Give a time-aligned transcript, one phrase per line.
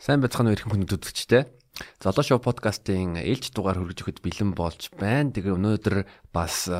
[0.00, 1.44] Сайн байцгаана уу эрхэм хүнд үзэгчтэй.
[2.00, 5.28] Золоо шоу подкастын ээлж дугаар хөргөж өгөхөд бэлэн болж байна.
[5.28, 6.72] Тэгээ өнөөдөр бас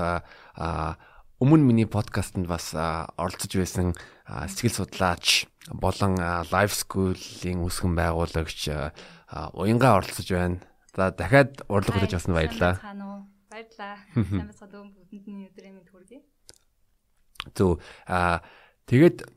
[1.36, 3.92] өмнө миний подкастт бас оролцож байсан
[4.24, 6.16] сэтгэл судлаач болон
[6.48, 8.72] live school-ийн үүсгэн байгуулагч
[9.52, 10.64] уянгаа оролцож байна.
[10.96, 12.80] За дахиад урлаг хүлээж авсан баярлалаа.
[13.52, 14.00] Баярлалаа.
[14.16, 16.24] Сайн байцгаана уу бүтэнд нь өдрийн мэнд хүргэе.
[17.52, 17.84] Зөв.
[18.08, 18.40] Аа
[18.88, 19.28] тэгээд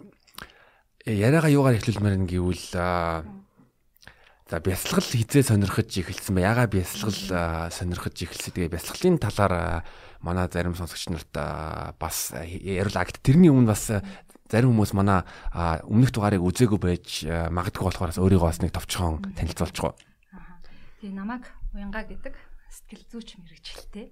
[1.03, 3.42] яриагаа юугаар эхлүүлмээр нь гэвэл
[4.49, 8.51] за бясалгал хизээ сонирхож эхэлсэн ба ягаа бясалгал сонирхож эхэлсэн.
[8.51, 9.87] Тэгээ бясалгалын талаар
[10.19, 11.31] манай зарим сонсогч нарт
[11.99, 13.07] бас яриулаа.
[13.23, 13.87] Тэрний өмнө бас
[14.51, 15.23] зарим хүмүүс манай
[15.87, 19.95] өмнөх дугаарыг үзээгүй байж магадгүй болохоор өөрийгөө бас нэг товчхон танилцуулчих уу.
[20.99, 22.35] Тэгээ намайг уянга гэдэг
[22.69, 24.07] сэтгэл зүйч мэрэгчлээ.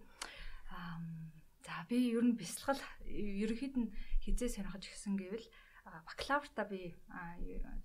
[1.62, 3.92] За би ер нь бясалгал ерөнхийд нь
[4.24, 5.48] хизээ сонирхож эхэлсэн гэвэл
[6.08, 6.96] бакалавртаа би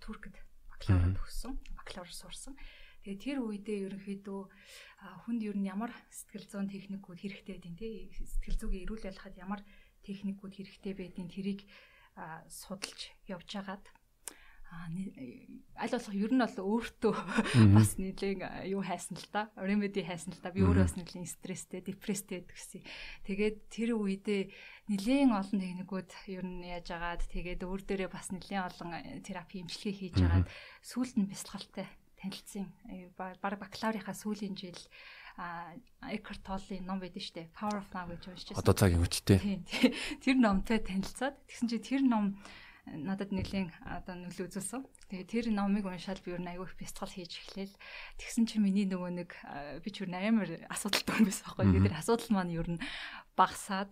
[0.01, 0.34] Туркд
[0.77, 2.55] бакалавр төгссөн, бакалавр сурсан.
[3.03, 4.41] Тэгээ тэр үедээ ерөнхийдөө
[5.25, 9.63] хүнд ер нь ямар сэтгэл зүйн техникүүд хэрэгтэй байдیں۔ Тэ сэтгэл зүгээ эрүүл байлгахад ямар
[10.02, 11.60] техникүүд хэрэгтэй байдیں۔ Тэрийг
[12.49, 15.46] судалж явж агаад э,
[15.77, 17.15] аль болох ер нь бол өөртөө
[17.77, 18.40] бас нэлийн
[18.73, 22.83] юу хайсан л та ремеди хайсан л та би өөрөө бас нэлийн стресстэй депресстэй гэсэн.
[23.29, 24.51] Тэгээд тэр үедээ
[24.87, 28.90] нэлийн олон техникүүд ер нь яаж агаад тэгээд өөр дээрээ бас нэлийн олон
[29.26, 30.46] терапи имчилгээ хийж агаад
[30.87, 31.87] сүүлд нь бясалгалтай
[32.23, 32.70] танилцсан.
[33.18, 34.78] Бараг бакалаврынхаа сүүлийн жил
[35.37, 37.52] Экхарт Толлын ном байдаг шүү дээ.
[37.52, 38.60] Power of Now гэж уншиж байна.
[38.65, 39.37] Одоо цагийн хүчтэй.
[39.37, 39.60] Тийм.
[40.24, 42.40] Тэр номтой танилцаад тэгсэн чинь тэр ном
[42.87, 44.87] надад нэлийн одоо нөлөө үзүүлсэн.
[45.10, 47.70] Тэгээ тэр номыг уншаад би юу аягүй их бяцгал хийж эхлэв.
[48.18, 49.30] Тэгсэн чинь миний нөгөө нэг
[49.82, 51.66] би ч юу амар асуудалтай юм байсан байхгүй.
[51.66, 52.78] Тэгээд тэр асуудал маань юу н
[53.34, 53.90] багасаад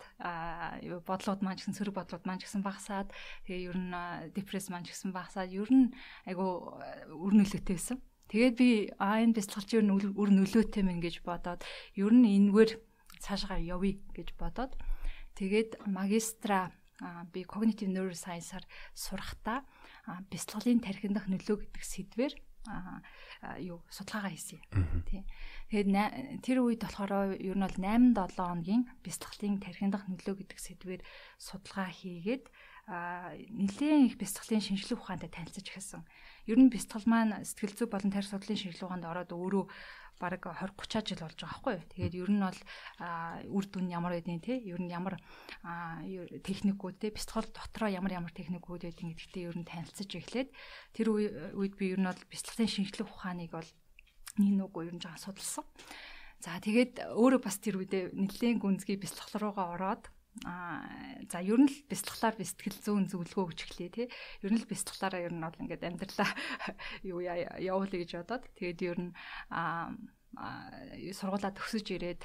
[0.87, 3.11] юу бодлууд маань гэсэн сөрөг бодлууд маань гэсэн багасаад
[3.51, 5.91] тэгээ юу н депресс маань гэсэн багасаад юу н
[6.31, 6.49] айгүй
[7.11, 7.99] үр нөлөөтэй байсан.
[8.31, 11.67] Тэгээд би аа энэ бяцгалч юу н үр нөлөөтэй мэн гэж бодоод
[11.99, 12.79] юу н энэгээр
[13.21, 14.73] цаашаа явъя гэж бодоод
[15.35, 16.73] тэгээд магистра
[17.33, 19.67] би cognitive neuroscience-аар сурахдаа
[20.31, 22.33] бяцлаглалын тархиндах нөлөө гэдэг сэдвэр
[23.61, 24.61] юу судалгаагаа хийсэн.
[25.05, 25.23] Тий.
[25.69, 31.01] Тэгээд тэр үед болохоор ер нь бол 8 7 хоногийн бяцлаглалын тархиндах нөлөө гэдэг сэдвэр
[31.37, 32.49] судалгаа хийгээд
[32.89, 36.03] нэлээд их бяцлаглалын шинжилгээ ухаантай танилцаж эхэлсэн.
[36.49, 39.65] Ер нь бяцлал маань сэтгэл зүй болон тарих судлалын шинжилгээ ухаанд ороод өөрөө
[40.21, 41.85] баг 20 30 жил болж байгаа байхгүй юу.
[41.91, 42.61] Тэгээд ер нь бол
[43.51, 45.19] үр дүн ямар байдیں۔ те ер нь ямар
[46.47, 50.49] техникүүд те бяцлал дотроо ямар ямар техникүүд байдیں۔ гэдэгтээ ер нь танилцж эхлээд
[50.95, 53.71] тэр үед би ер нь бол бяцлалын шинжлэх ухааныг бол
[54.39, 55.67] нэг нүг ер нь жаа судалсан.
[56.39, 60.83] За тэгээд өөрөө бас тэр үедээ нэлээд гүнзгий бяцлах руугаа ороод а
[61.31, 64.07] за ер нь л бяцлаглаар би сэтгэл зүйн зөвлөгөө өгч эхлэе тий.
[64.43, 66.31] Ер нь л бяцлаглаараа ер нь бол ингээд амьдралаа
[67.07, 69.13] юу явуулъя гэж бодоод тэгээд ер нь
[69.55, 69.95] а
[70.35, 72.23] сургуулаа төгсөж ирээд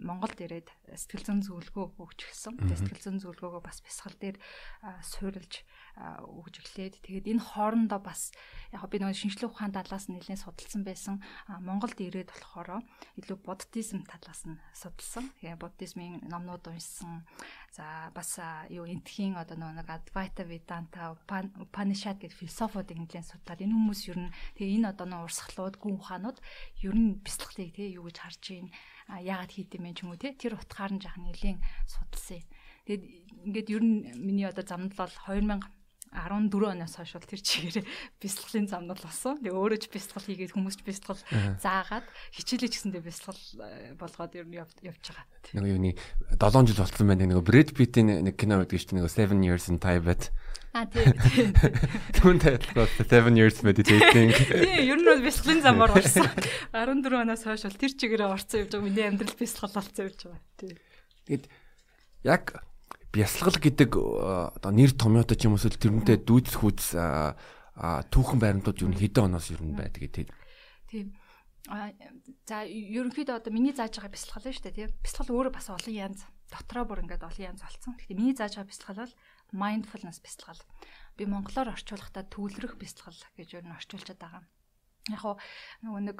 [0.00, 2.56] Монголд ирээд сэтгэл зүйн зөвлөгөө өгч гисэн.
[2.64, 4.36] Сэтгэл зүйн зөвлөгөөгөө бас бясгал дээр
[5.04, 5.60] суурилж
[5.96, 8.28] өгж эхлээд тэгээд энэ хоорондоо бас
[8.68, 11.24] яг би нэг шинжлэх ухаан талаас нь нэлээд судалсан байсан.
[11.48, 12.84] Монголд ирээд болохоор
[13.16, 15.32] илүү буддизм талаас нь судалсан.
[15.40, 17.24] Тэгээ буддизмын номнууд уншсан.
[17.72, 18.36] За бас
[18.68, 24.34] юу энтхийн одоо нэг Advaita Vedanta Upanishad гэдэг философиудыг нэлээд судлаад энэ хүмүүс ер нь
[24.60, 26.38] тэгээ энэ одоо нэг урсгалууд, гүн ухаанууд
[26.84, 28.72] ер нь бяцлаглыг тий юу гэж харж байна.
[29.24, 31.58] Яагаад хийдэм бэ ч юм уу тий тэр утгаар нь жаахан нэлийн
[31.88, 32.44] судалсан.
[32.84, 33.02] Тэгээд
[33.48, 35.64] ингээд ер нь миний одоо замнал бол 2000
[36.14, 37.78] 14 оноос хойш бол тэр чигээр
[38.22, 39.36] бяцлаглалын замнал болсон.
[39.42, 41.20] Тэгээ өөрөө ч бяцлал хийгээд хүмүүс ч бяцлал
[41.60, 45.26] заагаад хичээлээ ч гэсэндээ бяцлал э, болгоод ер нь явж байгаа.
[45.52, 45.90] Нэг юуны
[46.38, 47.26] 7 жил болсон байна.
[47.26, 49.00] Нэг Brad Pitt-ийн нэг кино байдаг шүү дээ.
[49.02, 50.32] Нэг 7 years in Tibet.
[50.76, 51.16] А тийм.
[52.20, 54.32] Түүн тайлбар 7 years meditating.
[54.60, 56.28] Тийм, ер нь бол бяцлаглалын замаар орсон.
[56.72, 58.84] 14 оноос хойш бол тэр чигээрээ орсон явж байгаа.
[58.84, 60.42] Миний амьдрал бяцлал болсон явж байгаа.
[60.60, 60.76] Тийм.
[61.24, 61.44] Тэгэд
[62.28, 62.44] яг
[63.12, 64.00] бясалгал гэдэг э,
[64.56, 66.82] одоо нэр томьёотой ч юм уус тэрнтэй дүүц хүүц
[67.76, 70.28] түүхэн байрантууд юу хэдэн оноос юу байдаг гэдэг.
[70.88, 71.12] Тийм.
[72.46, 74.90] За ерөнхийдөө одоо миний зааж байгаа бясалгал шүү дээ тийм.
[75.02, 77.98] Бясалгал өөрөө бас олон янз дотроо бүр ингээд олон янз болсон.
[77.98, 79.14] Гэхдээ миний зааж байгаа бясалгал бол
[79.52, 80.62] mindfulness бясалгал.
[81.18, 84.42] Би монголоор орчуулахдаа төвлөрөх бясалгал гэж өөр нь орчуулчихад байгаа.
[85.10, 85.42] Яг
[85.82, 86.18] нөгөө нэг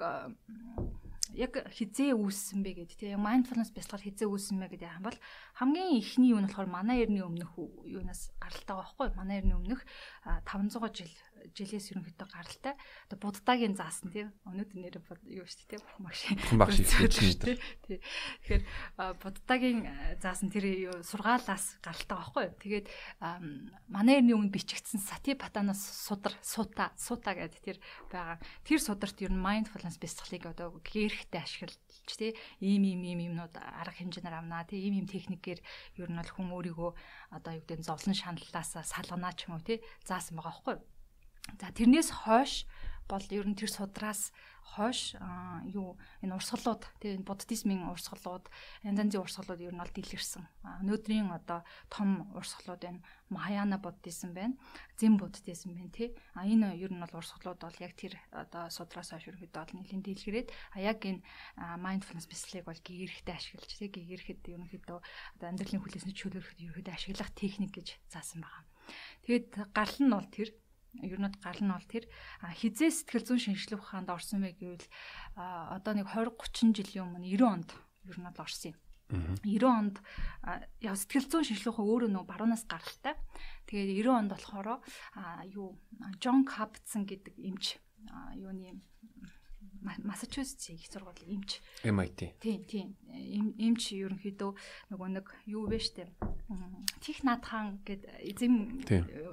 [1.35, 5.19] яг хизээ үүссэн бэ гэдэг тийм mindfulness бясалгал хизээ үүссэн бэ гэдэг юм бол
[5.59, 9.09] хамгийн ихний юу нь болохоор манай эртний өмнөх юунаас гаралтай байгаа байхгүй?
[9.19, 9.83] Манай эртний өмнөх
[10.23, 11.13] 500 жил
[11.57, 12.75] жилээс ерөнхийдөө гаралтай.
[13.09, 14.27] Одоо буддагийн заасан тий.
[14.45, 15.81] Өнөөдөр нэр юу шүү дээ.
[15.81, 16.21] Бүхэн багш.
[16.37, 17.57] Бүхэн багш шүү дээ.
[18.45, 18.63] Тэгэхээр
[19.23, 19.81] буддагийн
[20.21, 22.55] заасан тэр сургаалаас гаралтай байхгүй юу?
[22.61, 22.87] Тэгээд
[23.89, 27.79] манай эртний өмнө бичигдсэн сати патанаас судар суута суута гэдэг тэр
[28.11, 28.39] байгаа.
[28.67, 31.79] Тэр сударт ер нь mindfulness бясалгалыг одоо гээрхтэй ашиглаж
[32.17, 32.35] тий.
[32.61, 34.83] Ийм ийм ийм юмнууд арга хэмжээгээр авнаа тий.
[34.85, 35.61] Ийм ийм техникээр
[36.01, 36.91] ер нь бол хүн өөрийгөө
[37.37, 39.83] одоо юу гэдэг зовлон шаналлаас салганаа ч юм уу тий.
[40.05, 40.96] Заасан байгаа байхгүй юу?
[41.61, 42.67] За тэрнээс хойш
[43.07, 44.35] бол ер нь тэр судраас
[44.77, 45.15] хойш
[45.71, 48.51] юу энэ урсгалууд тийм буддизмын урсгалууд
[48.83, 50.43] янз янзын урсгалууд ер нь бол дэлгэрсэн.
[50.83, 53.01] Өнөөдрийн одоо том урсгалууд энэ
[53.31, 54.59] Махаяна буддизм байна.
[54.99, 56.13] Зэн буддизм байна тий.
[56.35, 60.03] А энэ ер нь бол урсгалууд бол яг тэр одоо судраас хойш ерөөдөө бол нэлийн
[60.03, 61.23] дэлгэрээд а яг энэ
[61.79, 64.99] mindfulness бяцлалыг бол гэгэрхтэй ашиглаж тий гэгэрхэд ерөнхийдөө
[65.39, 68.67] одоо амьдралын хүлээсний чөлөөлөхөд ерөнхийдөө ашиглах техник гэж заасан байгаа.
[69.25, 70.51] Тэгэд гал нь бол тэр
[71.03, 72.05] ер нь гал нь бол тэр
[72.41, 74.87] хизээ сэтгэл зүйн шинжилгээ ухаанд орсон бэ гэвэл
[75.37, 77.71] одоо нэг 20 30 жилийн өмнө 90 онд
[78.09, 78.79] ер нь бол орсон юм.
[79.47, 79.97] 90 онд
[80.83, 83.15] яа сэтгэл зүйн шинжилгээ ухаан өөрөө нөгөө баруунаас гаралтай.
[83.71, 84.69] Тэгээд 90 онд болохоор
[85.53, 85.79] юу
[86.19, 87.79] Джон Капцен гэдэг эмч
[88.35, 88.83] юуны
[89.87, 91.63] Массачусетс их сургуулийн эмч.
[91.87, 92.35] MIT.
[92.43, 92.89] Тийм, тийм.
[93.07, 94.51] Эмч ерөнхийдөө
[94.91, 96.11] нөгөө нэг юу вэ штэ.
[96.99, 98.83] Тих наадхан гэд эзэм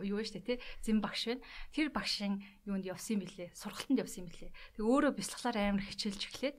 [0.06, 0.58] юу вэ штэ тий.
[0.86, 1.42] Зэм багш байна.
[1.74, 3.50] Тэр багшийн юунд явсан билээ.
[3.58, 4.54] Сургалтанд явсан билээ.
[4.78, 6.58] Тэг өөрөө бяцлаглаар амар хичээлж эхлээд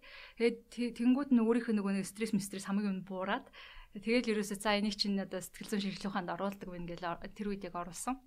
[0.74, 3.46] тэгээд тэнгууд нь өөрийнхөө нөгөө нэг стресс мистресс хамгийн өмнө буураад
[3.94, 7.78] тэгэл ерөөсөө за энийг чинь одоо сэтгэл зүйн ухаанд оруулдаг байна гэж тэр үед яг
[7.78, 8.18] оруулсан.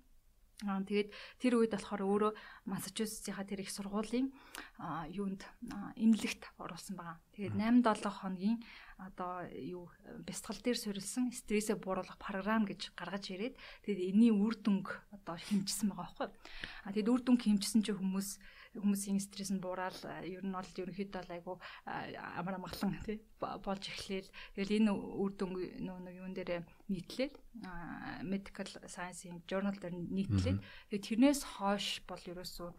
[0.66, 2.32] Аа тэгээд тэр үед болохоор өөрөө
[2.66, 4.34] Массачусетсийнхаа тэр их сургуулийн
[5.14, 5.46] юунд
[5.94, 7.22] эмнэлэгт оруулсан байгаа.
[7.38, 8.58] Тэгээд 8 7 хоногийн
[8.98, 9.86] одоо юу
[10.26, 13.54] бясалгал дээр суурилсан стрессээ бууруулах програм гэж гаргаж ирээд
[13.86, 16.28] тэгээд энэний үр дүнг одоо хэмжсэн байгаа байхгүй.
[16.82, 18.42] А тэгээд үр дүнг хэмжсэн чинь хүмүүс
[18.76, 19.96] хүмүүсийн стресс нь буураад
[20.28, 21.54] ер нь бол ерөнхийдөө л айгу
[21.86, 24.28] амар амгалан тий болж эхлээл.
[24.58, 25.52] Тэгэл энэ үр дүн
[25.86, 27.34] нөө нэг юун дээр нийтлээд
[28.26, 30.58] medical science-ийн journal дээр нийтлээд
[30.90, 32.70] тэгээ тэрнээс хойш бол ерөөсөө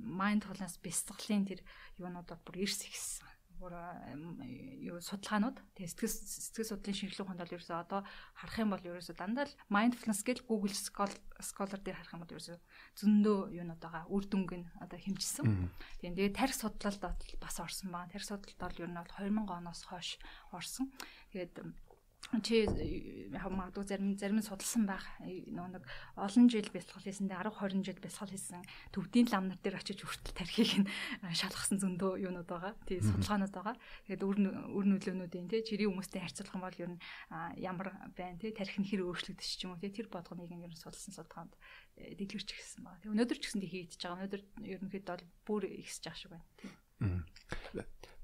[0.00, 1.60] mindfulness бясалгалын тэр
[2.00, 3.27] юунуудад бүр ирс ихсэн
[3.58, 8.00] юу судалгаанууд тэгээ сэтгэл сэтгэл судлалын шинжилгээ ухаанд бол ерөөсөө одоо
[8.38, 10.74] харах юм бол ерөөсөө дандаа л mindfulness гэж Google
[11.42, 12.58] Scholar дээр харах юм бол ерөөсөө
[13.02, 15.46] зөндөө юунууд байгаа үр дүнг нь одоо хэмжсэн.
[15.98, 17.02] Тийм тэгээ тарих судлалд
[17.42, 18.14] бас орсон байна.
[18.14, 20.22] Тарих судлалд бол ер нь бол 2000 оноос хойш
[20.54, 20.94] орсон.
[21.34, 21.58] Тэгээд
[22.44, 22.66] чи
[23.32, 25.84] яг магадгүй зарим зарим судалсан байх нөгөө нэг
[26.18, 28.62] олон жил бясалгал хийсэндээ 10 20 жил бясалгал хийсэн
[28.92, 30.88] төвдийн лам нар дээр очиж хүртэл тархийг нь
[31.32, 32.76] шалгасан зөндөө юунууд байгаа.
[32.84, 33.76] Тий судалгаанууд байгаа.
[34.04, 37.00] Тэгээд үр үр нөлөөнүүдийн тий чирийн хүмүүстэй харьцуулах юм бол ер нь
[37.64, 41.16] ямар байна тий тархи нь хэр өөрчлөгдөж ч юм уу тий тэр ер нь судалсан
[41.16, 41.56] судалгаанд
[41.96, 43.00] э, дэлгэрч гисэн байгаа.
[43.08, 44.20] Тэг өнөөдөр ч гэсэн тий хийгдэж байгаа.
[44.20, 46.46] Өнөөдөр ерөнхийдөө бол бүр ихсэж байгаа шиг байна.
[46.60, 46.70] Тий.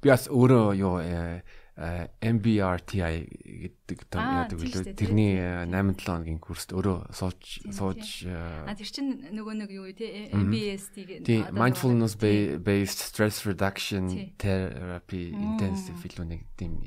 [0.04, 1.40] Би бас өөрөө юу э,
[1.74, 3.26] MBRTI
[3.66, 4.94] гэдэг том яадаг үлээ.
[4.94, 10.30] Тэрний 8 7 хоногийн курст өөрөө сууж сууж А тэр чинь нөгөө нэг юу тий?
[10.30, 14.06] MBST гэдэг mindfulness based stress reduction
[14.38, 16.78] therapy intensive илүү нэг тийм.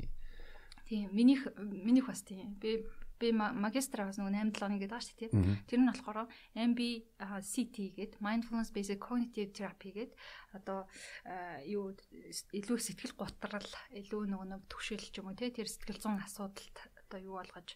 [0.88, 2.56] Тийм минийх минийх бас тийм.
[2.56, 2.88] Би
[3.18, 5.30] би магистр авсан нөгөө 8 7 хоногийн гэдэг шүү дээ.
[5.68, 6.18] Тэр нь болохоор
[6.54, 10.14] MBCT гэдэг mindfulness based cognitive therapy гэдэг
[10.54, 10.86] одоо
[11.66, 11.94] юу
[12.54, 16.76] илүү сэтгэл готрал илүү нөгөө нэг төвшөлч юм уу те тэр сэтгэл зүйн асуудалд
[17.08, 17.74] одоо юу болгож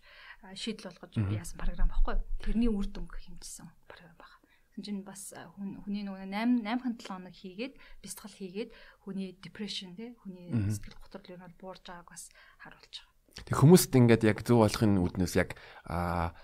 [0.55, 2.17] шийдэл болгож яасан програм баггүй.
[2.45, 4.33] Тэрний үр дүнг хэмжсэн програм баг.
[4.73, 8.71] Тэгсэн чинь бас хүний нөгөө 8 8 7 хоног хийгээд бясалгал хийгээд
[9.05, 13.12] хүний depression те хүний сэтгэл готрол юу нь буурж байгааг бас харуулж байгаа.
[13.49, 15.57] Тэг хүмүүст ингээд яг зөв болохын үүднээс яг
[15.89, 16.37] аа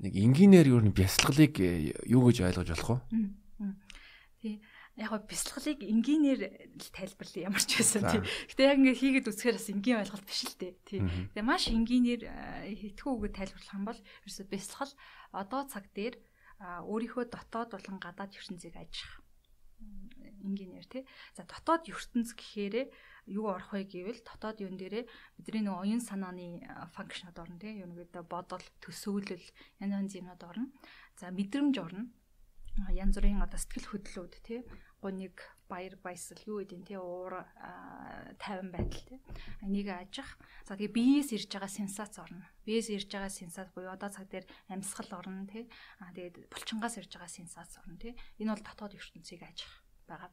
[0.00, 3.28] нэг энгийнээр юу н бясалгалыг э, юу гэж ойлгож болох вэ?
[4.40, 4.54] Тий.
[4.96, 6.40] Яг гоо бясалгалыг энгийнээр
[6.92, 8.20] тайлбарлая ямар ч байсан тий.
[8.48, 10.72] Гэтэ яг ингээд хийгээд үзэхээр бас энгийн ойлголт биш л дээ.
[10.88, 11.00] Тий.
[11.36, 14.92] Тэгээ маш энгийнээр хитгэн үгээр тайлбарлах юм бол ерөөсө бясалгал
[15.36, 16.16] одоо цаг дээр
[16.60, 19.20] өөрийнхөө дотоод болон гадаад ертөнцийг ажих
[20.44, 21.04] энгийнээр тий.
[21.36, 22.86] За дотоод ертөнц гэхээрээ
[23.26, 25.04] юу орох вэ гэвэл дотоод юун дээрээ
[25.36, 29.46] бидний нэг оюун санааны функшнод орно тийм нэгдэ бодол төсөөлөл
[29.82, 30.66] янз янз юмнууд орно.
[31.20, 32.08] За мэдрэмж орно.
[32.88, 34.62] Янз бүрийн одоо сэтгэл хөдлөлүүд тийм
[35.02, 35.36] гуниг
[35.70, 37.46] баяр баясгал юу гэдэг нь тий уур
[38.38, 39.18] тайван байдал тий
[39.62, 42.46] энийг ажих за тэгээ биеэс ирж байгаа сенсац орно.
[42.66, 45.70] Биеэс ирж байгаа сенсац буюу одоо цаг дээр амьсгал орно тий
[46.02, 49.72] а тэгээд булчингаас ирж байгаа сенсац орно тий энэ бол дотоод ертөнцийг ажих
[50.10, 50.30] байгаа.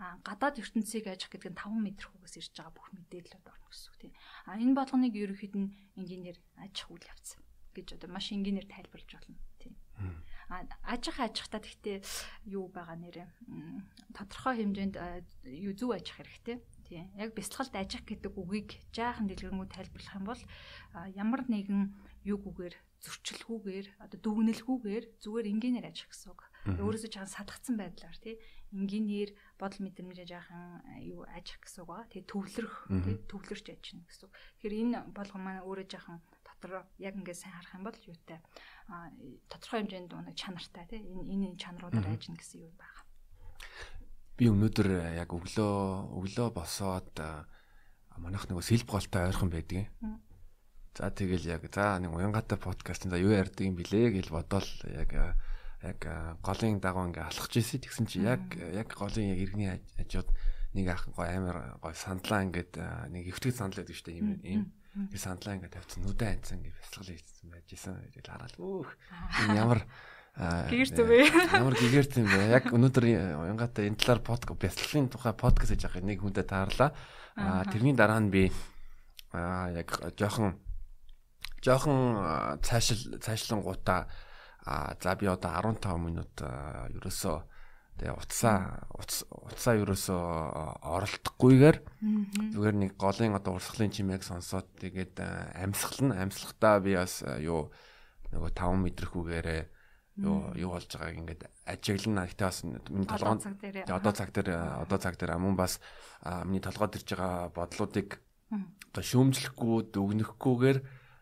[0.00, 3.88] А гадаад ертөнцийг ажих гэдэг нь 5 м хүүгээс ирж байгаа бүх мэдээлэлүүд орно гэсэн
[3.92, 4.12] үг тийм.
[4.48, 5.64] А энэ болгоныг ерөөхдөө
[6.00, 7.28] инженеэр ажих үйл явц
[7.76, 9.74] гэж одоо маш инженеэр тайлбарлаж болно тийм.
[10.88, 11.98] ажих ажихтаа гэхдээ
[12.48, 13.28] юу байгаа нэрэ
[14.16, 14.96] тодорхой хэмжээнд
[15.44, 16.56] юу зүв ажих хэрэгтэй.
[16.88, 17.12] Тийм.
[17.20, 20.42] Яг бяцлагалд ажих гэдэг үгийг жаахан дэлгэрэнгүй тайлбарлах юм бол
[21.12, 21.92] ямар нэгэн
[22.24, 26.40] юугүйгээр зөрчилгүйгээр одоо дүгнэлгүйгээр зүгээр энгийнээр ажих гэсэн үг.
[26.76, 28.36] Өөрөөсөө жаахан садгцсан байдлаар тий.
[28.76, 32.04] Энгийнээр бодол мэдрэмж жаахан юу ажих гэсэн үг ба.
[32.12, 32.76] Тэгээ төвлөрөх
[33.08, 34.32] тий төвлөрч ажина гэсэн үг.
[34.60, 38.38] Тэгэхээр энэ болгон маань өөрөө жаахан дотор яг ингээд сайн харах юм бол юутай?
[38.92, 39.08] А
[39.48, 41.00] тодорхой хэмжээнд нэг чанартай тий.
[41.00, 43.08] Энэ энэ чанаруудаар ажина гэсэн юм байна
[44.38, 47.42] би өнөөдөр э, яг өглөө өглөө босоод э,
[48.22, 49.90] манайх нөгөө сэлб голтой ойрхон байдаг.
[50.94, 55.10] За тэгэл яг за нэг уянгатай подкастын за юу ярьдаг юм блэ гэж бодоол яг
[55.10, 55.34] э,
[55.82, 56.00] яг
[56.42, 57.82] голын дагуу ингээ алхаж ирсэн.
[57.82, 60.28] Тэгсэн чи яг яг голын яг иргэний хажууд
[60.74, 62.72] нэг ах гой амар гой сандлаа ингээд
[63.12, 64.62] нэг эвтгэл сандал байдаг дээ юм ийм
[64.94, 67.94] би сандлаа ингээ тавьсан нүдэн анцсан ингээ бясалгал хийсэн байж исэн.
[68.10, 68.90] Тэгэл хараад өөх
[69.54, 69.80] ямар
[70.38, 71.26] Гэгэрт үү?
[71.50, 72.54] Ямар гэгэрт юм бэ?
[72.54, 73.04] Яг өнөөдөр
[73.42, 76.94] уянгатай энэ талаар подкаст бяцлагын тухай подкаст хийж байгаа нэг хүнтэй таарлаа.
[77.34, 78.46] Аа тэрний дараа нь би
[79.34, 80.62] яг жоохон
[81.58, 84.06] жоохон цаашил цаашлангуудаа
[84.68, 86.34] аа за би одоо 15 минут
[86.92, 87.38] ерөөсөө
[87.98, 90.22] тэгээ утсаа утсаа ерөөсөө
[90.84, 91.76] оролдохгүйгээр
[92.52, 95.16] зүгээр нэг голын одоо урсгалын чимээг сонсоод тэгээд
[95.56, 97.72] амьсгал нь амьслахтаа би бас юу
[98.28, 99.62] нөгөө 5 мэдрэхүүгээрээ
[100.18, 102.26] юу юу болж байгааг ингээд ажиглана.
[102.26, 103.46] Гэтэ бас миний толгойд
[103.86, 104.48] одоо цаг дээр
[104.82, 105.38] одоо цаг дээр.
[105.38, 105.78] Мөн бас
[106.44, 108.18] миний толгойд ирж байгаа бодлуудыг
[108.90, 110.78] одоо шүүмжлэхгүй дүгнэхгүйгээр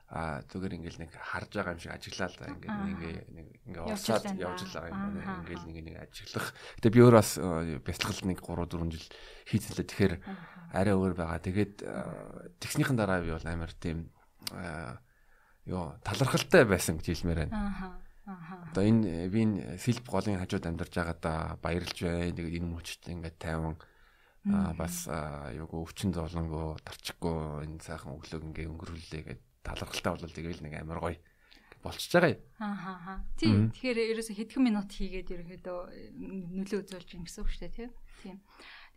[0.06, 3.84] а зүгээр ингээл нэг харж байгаа юм шиг ажиглаа л да ингээ ингээ нэг ингээ
[3.90, 6.48] уусаад явж л байгаа юм байна ингээл нэг нэг ажиглах.
[6.78, 7.30] Гэтэ би өөр бас
[7.82, 9.06] бяцлал нэг 3 4 жил
[9.50, 9.86] хийцэлээ.
[9.90, 10.14] Тэгэхээр
[10.78, 11.42] арай өөр байгаа.
[11.42, 11.74] Тэгээд
[12.62, 14.14] тэгснийхэн дараа би бол амар тийм
[15.66, 17.54] ёо талархалтай байсан гэж хэлмээр байна.
[17.58, 22.34] Аа Одоо энэ би энэ сэлб голын хажууд амьдарч байгаадаа баярлж байна.
[22.34, 23.78] Тэгээд энэ мөчт ингээд тайван
[24.50, 25.06] аа бас
[25.54, 31.00] юугүй өвчин зовлонгоо тарчихгүй энэ сайхан өглөөг ингээ өнгөрүүлээ гэд талархалтай бол тэгэл нэг амар
[31.02, 31.18] гоё
[31.82, 32.42] болчихж байгаа юм.
[32.58, 33.18] Аа аа.
[33.38, 33.70] Тийм.
[33.70, 35.78] Тэгэхээр ерөөсө хэдхэн минут хийгээд ерөөдөө
[36.54, 37.90] нөлөө үзүүлж юм гэсэн үг шүү дээ,
[38.22, 38.38] тийм.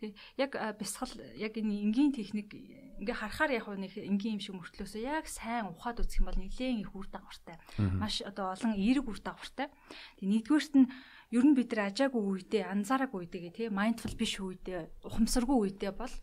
[0.00, 5.02] Тэг яг бясгал яг энэ энгийн техник ингээ харахаар яг нэг энгийн юм шиг мөртлөөсөө
[5.04, 7.60] яг сайн ухаад үзэх юм бол нэлээд их үр дагавартай.
[8.00, 9.68] Маш одоо олон эерэг үр дагавартай.
[10.16, 10.88] Тэг нэгдүгээрт нь
[11.36, 16.14] ер нь бид нар ажаагүй үедээ анзаараагүй үедээ тий майндфул биш үедээ ухамсаргүй үедээ бол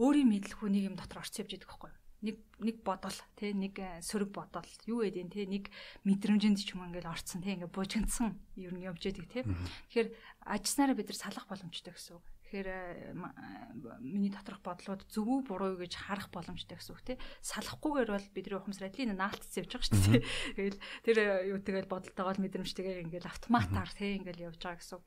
[0.00, 4.30] өөрийн мэдлэх үнийг юм дотор орц явж идэх байхгүй нэг нэг бодол тий нэг сөрөг
[4.34, 5.64] бодол юу гэдэг тий нэг
[6.02, 10.08] мэдрэмжинд ч юм ингээл орцсон тий ингээ бужигдсан ер нь явж идэг тий тэгэхээр
[10.50, 15.40] ажилласнараа бид нар салах боломжтой гэсэн үг Тэгэхээр э, э, миний доторх бодлууд зөв үү
[15.44, 17.16] буруу гэж харах боломжтой гэсэн үг тий.
[17.44, 20.24] Салахгүйгээр бол бидний ухамсар адлын наалтц явж байгаа шүү дээ.
[20.56, 25.00] Тэгэл тэр э, юу тэгэл бодолтойгоо мэдрэмжтэйгээ ингээл автоматар тий ингээл явж байгаа гэсэн.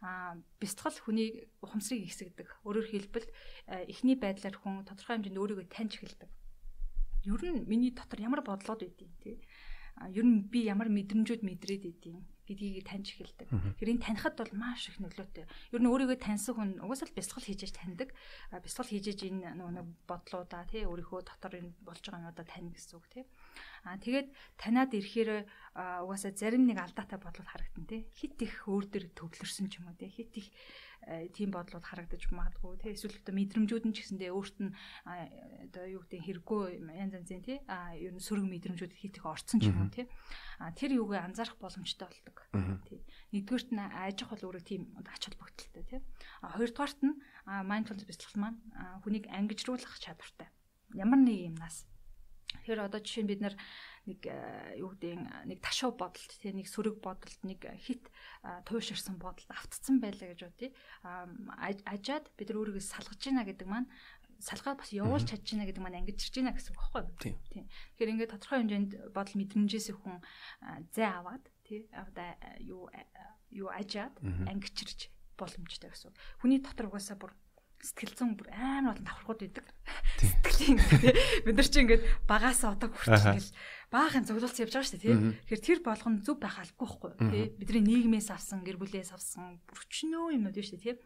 [0.00, 1.28] Аа бэлтгэл хүний
[1.60, 2.48] ухамсарыг ихсэгдэг.
[2.64, 3.28] Өөрөөр хэлбэл
[3.92, 6.32] эхний байдлаар хүн тодорхой хэмжээнд өөрийгөө таньж эхэлдэг
[7.26, 9.42] ер нь миний дотор ямар бодлоод байдیں۔ Тэ.
[10.14, 13.50] Ер нь би ямар мэдрэмжүүд мэдрээд байдیں гэдгийг таньж эхэлдэг.
[13.78, 15.50] Тэр энэ танихад бол маш их нөлөөтэй.
[15.74, 18.14] Ер нь өөрийгөө таньсан хүн угаасаа л бясалгал хийж таньдаг.
[18.54, 23.06] Бясалгал хийж энэ нэг бодлуудаа тий өөрийнхөө дотор энэ болж байгаа юмудаа тань гэсэн үг
[23.10, 23.24] тий.
[23.82, 24.30] Аа тэгээд
[24.62, 25.30] танаад ирэхээр
[26.06, 28.06] угаасаа зарим нэг алдаатай бодлол харагдан тий.
[28.14, 30.06] Хит их өөр төр төвлөрсөн ч юм уу тий.
[30.06, 30.54] Хит их
[31.06, 32.82] тийм бодлууд харагдаж магадгүй.
[32.82, 34.74] Тий эсвэл одоо мэдрэмжүүд нь ч гэсэндээ өөрт нь
[35.06, 39.62] одоо юу гэдэг хэрэггүй янз янзын тий а ер нь сөрөг мэдрэмжүүд хит их орцсон
[39.62, 40.10] ч юм уу тий
[40.58, 42.36] а тэр юуг анзаарах боломжтой болдог.
[42.90, 43.00] Тий.
[43.30, 46.00] Нэгдүгээрт нь ажих бол өөрөө тийм ач холбогдолтой тий
[46.42, 47.14] а хоёрдугаарт нь
[47.46, 48.58] mindfulness бяцлал маань
[49.06, 50.50] хүнийг ангижруулах чадвартай.
[50.94, 51.86] Ямар нэг юмнаас
[52.62, 53.54] тэгэхээр одоо жишээ нь бид нар
[54.06, 58.06] нэг э, юу гэдэг нэг ташуу бодолд тий нэг сөрөг бодолд нэг хит
[58.64, 60.70] тууширсан бодолд автцсан байлаа гэж бодъё.
[61.84, 63.90] Ажаад бид нар өөрийгөө салгаж гинэ гэдэг маань
[64.38, 67.40] салгаад бас явуулж чадж гинэ гэдэг маань ангиж ирж гинэ гэсэн үг байхгүй юу?
[67.50, 67.66] Тийм.
[67.66, 70.20] Тэгэхээр ингээд тодорхой хэмжээнд бодол мэдрэмжээс хүн
[70.92, 72.28] зай аваад тий одоо
[72.60, 72.86] юу
[73.50, 76.12] юу ажаад ангичирч боломжтой гэсэн.
[76.40, 77.32] Хүний дотор угаасаа бүр
[77.80, 79.66] сэтгэл зүйн бүр амар олон давхархууд байдаг.
[80.56, 80.80] Сэтгэлийн
[81.44, 83.52] бид нар чи ингээд багаас одоо хүртэл
[83.92, 85.36] баахан зөвлөлт явж байгаа шүү дээ тийм.
[85.46, 87.48] Тэгэхээр тэр болгоно зүв байх албагүй байхгүй тийм.
[87.60, 90.98] Бидний нийгмээс авсан, гэр бүлээс авсан өчнөө юмнууд шүү дээ тийм.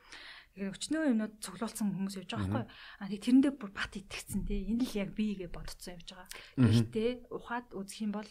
[0.54, 2.66] Тэгэхээр өчнөө юмнууд цуглуулсан хүмүүс явж байгаа байхгүй.
[3.02, 4.62] А тийм тэрэндээ бүр бат итгэцэн тийм.
[4.74, 6.28] Энэ л яг би гэж бодцсон явж байгаа.
[6.56, 8.30] Гэхдээ ухаад үзэх юм бол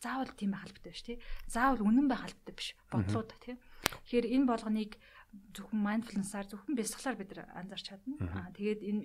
[0.00, 1.18] заавал тийм байх албатай биш тийм.
[1.50, 3.58] Заавал үнэн байх албатай биш бодлууд тийм.
[4.08, 4.92] Тэгэхээр энэ болгоныг
[5.54, 8.16] зөвхөн mindfulness-аар зөвхөн бясалгалаар бид анзаарч чадна.
[8.34, 9.02] Аа тэгээд энэ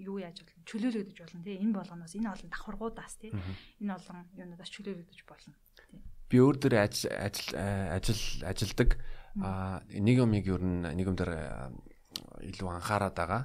[0.00, 0.64] юу яаж болно?
[0.64, 1.56] Чөлөөлөгдөж болно тий.
[1.60, 3.30] Энэ болгоноос энэ олон давхаргуудаас тий.
[3.80, 5.54] Энэ олон юунаас чөлөөлөгдөж болно.
[5.76, 6.00] Тий.
[6.30, 8.94] би өөр дөр ажил ажил ажилдаг
[9.34, 11.74] нэг юмыг ер нь нэг юм дээр
[12.46, 13.42] илүү анхаарат байгаа.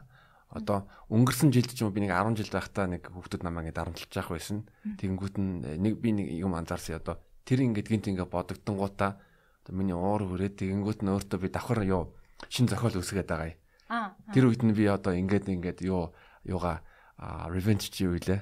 [0.53, 4.11] Одоо өнгөрсөн жилд ч юм би нэг 10 жил байхдаа нэг хүүхдүүд намайг ингэ дарамтлаж
[4.13, 4.69] явах байсан.
[5.01, 9.97] Тэгэнгүүт нь нэг би нэг юм анзаарсан одоо тэр ингээд гинт ингээд бодогдонгуудаа одоо миний
[9.97, 12.13] уур хүрээд тэгэнгүүт нь өөртөө би давхар юу
[12.53, 13.59] шин зохиол үсгээд байгаа юм.
[13.89, 14.13] Аа.
[14.31, 16.13] Тэр үед нь би одоо ингээд ингээд юу
[16.45, 16.81] юугаа
[17.51, 18.41] revenge чи юу илээ.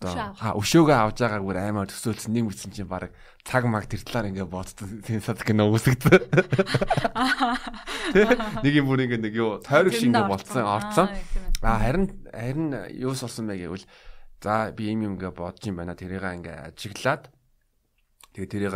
[0.00, 2.32] Одоо ха өшөөгөө авж байгаа бүр аймаар төсөөлсөн.
[2.32, 3.12] Нэг мэдсэн чинь баг
[3.44, 6.24] цаг маг тэр талаар ингээ бодсон тийм сад кино үсгдээ.
[8.64, 11.08] Нэг юм бүр ингээ нэг юу тойрог шиг ингээ болцсон орцсон.
[11.60, 13.84] А харин харин юу сурсан бэ гэвэл
[14.40, 15.92] за би юм юм ингээ бодож юм байна.
[15.92, 17.28] Тэрийг ингээ ажиглаад
[18.40, 18.74] тэгээ тэрийг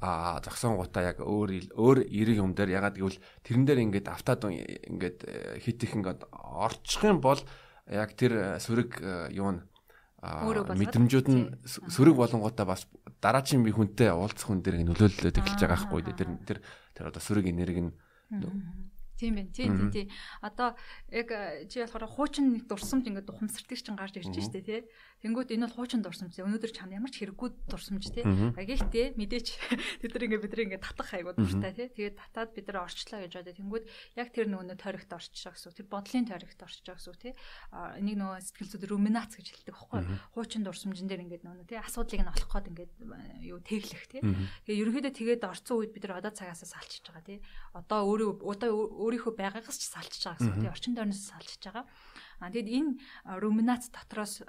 [0.00, 4.48] а зогсон гутаа яг өөр өөр эрэг юм дээр ягаад гэвэл тэрэн дээр ингээд автаад
[4.48, 7.40] ингээд э, хит их ингээд орчих юм бол
[7.86, 9.04] яг тэр сүрэг
[9.36, 9.60] юу нь
[10.22, 12.86] мэдрэмжүүд нь сөрөг болонгуудаа бас
[13.18, 16.58] дараачийн би хүнтэй уулзах хүн дээр нөлөөлөлөд эхэлж байгаа байхгүй тэр тэр
[16.94, 17.92] тэр одоо сөрөг энерги нь
[19.22, 19.54] Тийм байх.
[19.54, 20.10] Тийм тийм.
[20.42, 20.74] Одоо
[21.14, 21.30] яг
[21.70, 24.82] чи болохоор хуучин нэг дурсамж ингээд ухамсартыг чинь гарч ирж штэ тий.
[25.22, 26.34] Тэнгүүд энэ бол хуучин дурсамж.
[26.42, 28.26] Өнөөдөр чанд ямар ч хэрэггүй дурсамж тий.
[28.26, 29.46] Гэхдээ мэдээч
[30.02, 31.88] тэд нар ингээд бид нар ингээд татах хайгууд дуртай тий.
[31.94, 33.54] Тэгээд татаад бид нар орчлоо гэж бодоо.
[33.54, 33.84] Тэнгүүд
[34.18, 35.78] яг тэр нөгөө тойрогт орчихоо гэсэн.
[35.78, 37.32] Тэр бодлын тойрогт орчихоо гэсэн тий.
[38.02, 40.02] Энийг нөгөө сэтгэл зүйд руминац гэж хэлдэг байхгүй.
[40.34, 42.92] Хуучин дурсамжин дээр ингээд нөгөө тий асуудлыг нь олох гээд ингээд
[43.46, 44.20] юу тэглэх тий.
[44.66, 47.38] Тэгээд ерөнхийдөө тэгээд орцсон үед бид нар одоо цагаасаа салчиж байгаа тий.
[47.78, 48.70] Одоо өөрөө одоо
[49.12, 51.84] өөрийнхөө байгаагаас ч салчиж байгаа гэсэн тийм орчин тойрноос салчиж байгаа.
[52.40, 52.90] А тэгэд энэ
[53.38, 54.42] руминац дотроос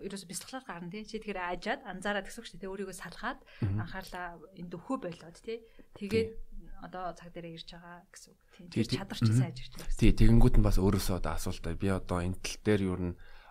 [0.00, 1.04] ерөөс бясалгалаар гарна тий.
[1.04, 2.72] Чи тэгэхээр аажаад анзаараад гэсэн үг шүү дээ.
[2.72, 5.60] Өөрийгөө салгаад анхаарлаа энд өхөө болоод тий.
[5.94, 6.28] Тэгээд
[6.82, 8.40] одоо цаг дээр ирж байгаа гэсэн үг.
[8.72, 9.94] Тийм чадвар ч сайн ажиж байна.
[10.00, 13.08] Тий, тэгэнгүүт нь бас өөрөөсөө одоо асуултаа би одоо энэ тал дээр юу н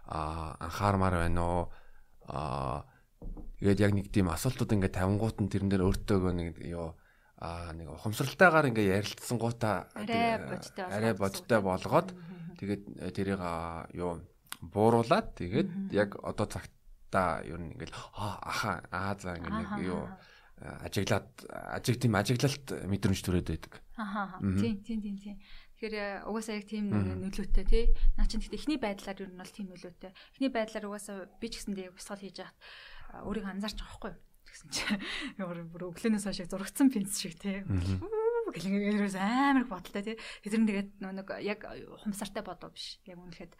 [0.10, 1.63] анхаармаар байна уу?
[2.27, 2.84] Аа
[3.62, 6.93] тэгээд яг нэг тийм асуултууд ингээд тавингууд нь тэрэн дээр өөртөө нэг юу
[7.45, 12.09] аа нэг ухамсралтайгаар ингээ ярилцсан гуута арай бодтой болгоод
[12.57, 13.41] тэгээд э, тэрийг
[13.93, 14.25] юу
[14.61, 20.09] бууруулад тэгээд яг одоо цагта ер нь ингээл аха аа за ингээ нэг юу
[20.57, 23.73] ажиглаад ажиг тийм ажиглалт мэдрэмж төрөөд байдаг.
[23.99, 25.37] Аа тийм тийм тийм тийм.
[25.75, 27.85] Тэгэхээр э, угаасаа яг тийм нөлөөтэй тий.
[28.15, 30.11] Наа чинь гэхдээ эхний байдлаар ер нь бол тийм нөлөөтэй.
[30.39, 32.58] Эхний байдлаар угаасаа би ч гэсэндээ яг бясалгал хийж яхад
[33.27, 34.19] өөрийгөө анзаарч байгаа байхгүй юу?
[34.56, 34.88] Гэсэн чи.
[35.36, 37.60] Ямар бүр өглөөнөөс хойш зургацсан пинц шиг тий
[38.56, 41.68] гэлээс амар их бодолтой тий тэр нь тэгээд нэг яг
[42.04, 43.02] хумсартай бодоо биш.
[43.04, 43.52] Яг үнэхээр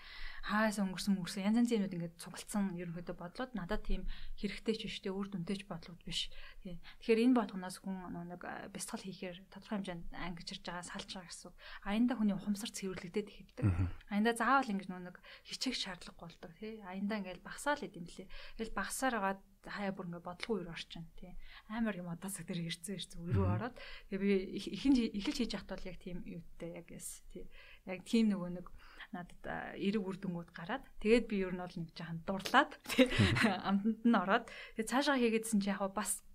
[0.46, 4.08] хаас өнгөрсөн мөрсөн янз янзын юмуд ингээд цугалцсан ерөнхийдөө бодлоод надад тийм
[4.40, 6.32] хэрэгтэй ч биш тий үр дүнтэй ч бодлууд биш.
[6.64, 6.80] Тий.
[7.02, 11.52] Тэгэхээр энэ бодгоноос хүн нэг бясалгал хийхээр тодорхой хэмжээнд ангижирж байгаа салж байгаа гэсэн
[11.90, 13.66] аянда хүний ухамсар цэвэрлэгдээд ихэвдэг
[14.14, 15.18] аянда заавал ингэж нэг
[15.50, 16.80] хичээх шаардлага болдог тий.
[16.86, 18.30] Аянда ингээд багсаал идэм лээ
[18.62, 21.34] тэгэл багсаар агаад хаяа бүр ингээ бодлого үер орчин тий.
[21.70, 23.76] Амар юм одоосаг дээр ирцэн ирцэн өрөө ороод
[24.10, 27.50] тэгээ би ихэнд эхэлж хийж яхад бол яг тийм юутай яг яс тий.
[27.90, 28.68] Яг тийм нөгөө нэг
[29.14, 29.44] надад
[29.80, 33.08] эрэг үр дүнгууд гараад тэгээд би ер нь бол нэг жахан дурлаад тий
[33.46, 36.26] амтанд нь ороод тэгээ цаашаа хийгээдсэн чи яг бас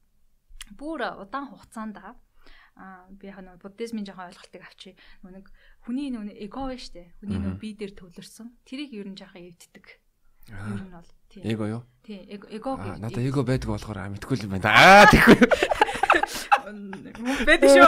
[0.74, 2.16] бүр удаан хугацаанд а
[3.10, 4.96] би яг нэг буддизмын жоохон ойлголтыг авчи.
[5.22, 5.52] Нэг
[5.84, 8.56] хүний нэг эго байна штэ хүний нэг бие дээр төвлөрсөн.
[8.64, 9.99] Тэрийг ер нь жоохон эвддэг
[10.50, 11.82] ер нь бол Эго юу?
[12.02, 12.74] Тий, эго.
[12.98, 14.74] Надаа эго байдаг болохоор мэдгүй юм байна.
[14.74, 15.38] Аа тэггүй.
[17.46, 17.86] Байдаг шүү.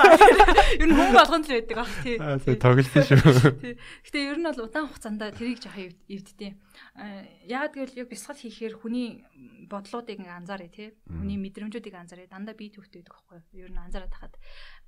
[0.78, 2.16] Ер нь хүн болгонд л байдаг ах тий.
[2.22, 3.50] Аа тоглосон шүү.
[3.58, 3.74] Тий.
[4.06, 6.52] Гэтэ ер нь бол удаан хугацаанд тэрийг жахаа эвддээ.
[7.50, 9.26] Яагаад гэвэл яг бясалгал хийхээр хүний
[9.66, 10.88] бодлоодыг анзааръя тий.
[11.10, 12.30] Хүний мэдрэмжүүдийг анзааръя.
[12.30, 13.66] Дандаа бие төвтэй байдаг байхгүй юу?
[13.66, 14.34] Ер нь анзаараад тахад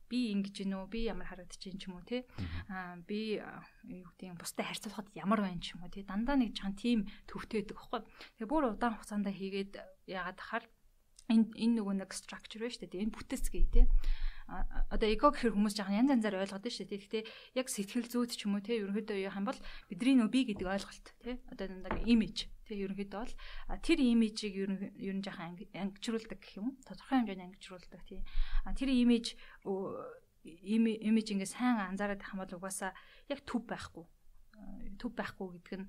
[0.08, 0.86] би ингэж гин үү?
[0.90, 2.24] Би ямар харагдаж гин ч юм уу те
[2.68, 3.40] аа би
[3.88, 7.64] юу гэдэг бустай харьцуулахад ямар байна ч юм уу те дандаа нэг чан тим төвтэй
[7.64, 8.00] байдаг байхгүй
[8.38, 9.72] тэгээ бүр удаан хугацаанд хийгээд
[10.08, 10.64] яагаад тахаар?
[11.32, 13.82] Энэ энэ нөгөө нэг structure байна шүү дээ энэ бүтээцгээ те
[14.92, 17.00] одоо эго гэхэр хүмүүс жаахан янз янзаар ойлгоод шүү дээ.
[17.00, 17.22] Гэхдээ
[17.56, 19.56] яг сэтгэл зүйд ч юм уу те ерөнхийдөө юу хам бол
[19.88, 23.34] бидний нөө би гэдэг ойлголт те одоо нэг имиж те ерөнхийдөө бол
[23.84, 26.76] тэр имижийг ер нь жаахан ангижруулдаг гэх юм.
[26.84, 28.20] Тодорхой хэмжээнд ангижруулдаг тий.
[28.76, 29.36] Тэр имиж
[30.44, 32.92] имиж ингээ сайн анзаараад байх юм бол угаасаа
[33.28, 34.04] яг төв байхгүй.
[35.00, 35.88] Төв байхгүй гэдэг нь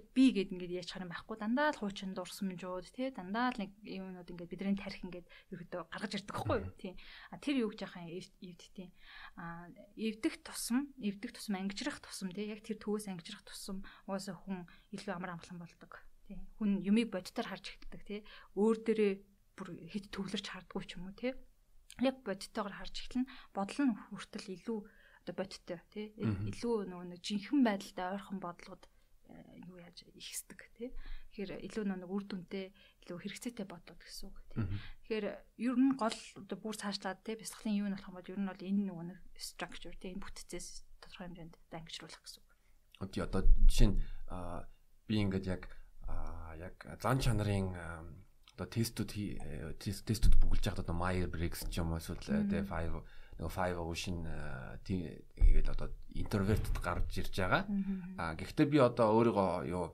[0.00, 1.36] би гэд ингээд яаж харах юм байхгүй.
[1.36, 6.12] Дандаа л хуучин дурсамжууд тий дандаа л нэг юмнууд ингээд бидний тарих ингээд ерөөдөө гаргаж
[6.16, 6.72] ирдэг байхгүй юу?
[6.80, 6.92] Тий.
[7.28, 8.88] А тэр юу гэж яхаа эвдтий
[9.36, 14.64] а эвдэх тусам эвдэх тусам ангижрах тусам тий яг тэр төвөөс ангижрах тусам угаасаа хүн
[14.96, 16.00] илүү амар амгалан болдог.
[16.24, 16.40] Тий.
[16.56, 18.20] Хүн юмыг бодитоор харж эхэлдэг тий
[18.56, 19.12] өөр дээрээ
[19.58, 21.36] бүр хит төвлөрч хардггүй ч юм уу тий
[22.00, 23.28] яг бодитоогоор харж эхэлнэ.
[23.52, 24.78] Бодол нь хүртэл илүү
[25.22, 28.88] одоо бодиттой тий илүү нөгөө нэг жинхэнэ байдалтай ойрхон бодлогод
[29.68, 30.90] юу яаж ихсдэг тий.
[31.32, 32.72] Тэгэхээр илүү нэг үр дүнтэй
[33.04, 34.64] илүү хэрэгцээтэй бодоод гэсэн үг тий.
[35.08, 35.26] Тэгэхээр
[35.68, 38.50] ер нь гол одоо бүр цаашлаад тий бясалгалын юу нь болох юм бол ер нь
[38.50, 42.50] бол энэ нөгөө нэг structure тий энэ бүтцээс тодорхой хэмжээнд ангижруулах гэсэн үг.
[43.00, 43.96] Одоо одоо жишээ нь
[45.08, 45.62] би ингээд яг
[46.56, 47.72] яг зан чанарын
[48.54, 49.10] одоо тестүүд
[49.80, 53.00] тестүүд бүгэлж яхад одоо Meyer Briggs ч юм уу эсвэл тэ 5
[53.42, 54.18] нөгөө 5 Ocean
[54.86, 57.66] тэгээд одоо интровертэд гарч ирж байгаа.
[58.16, 59.90] А гэхдээ би одоо өөрийгөө юу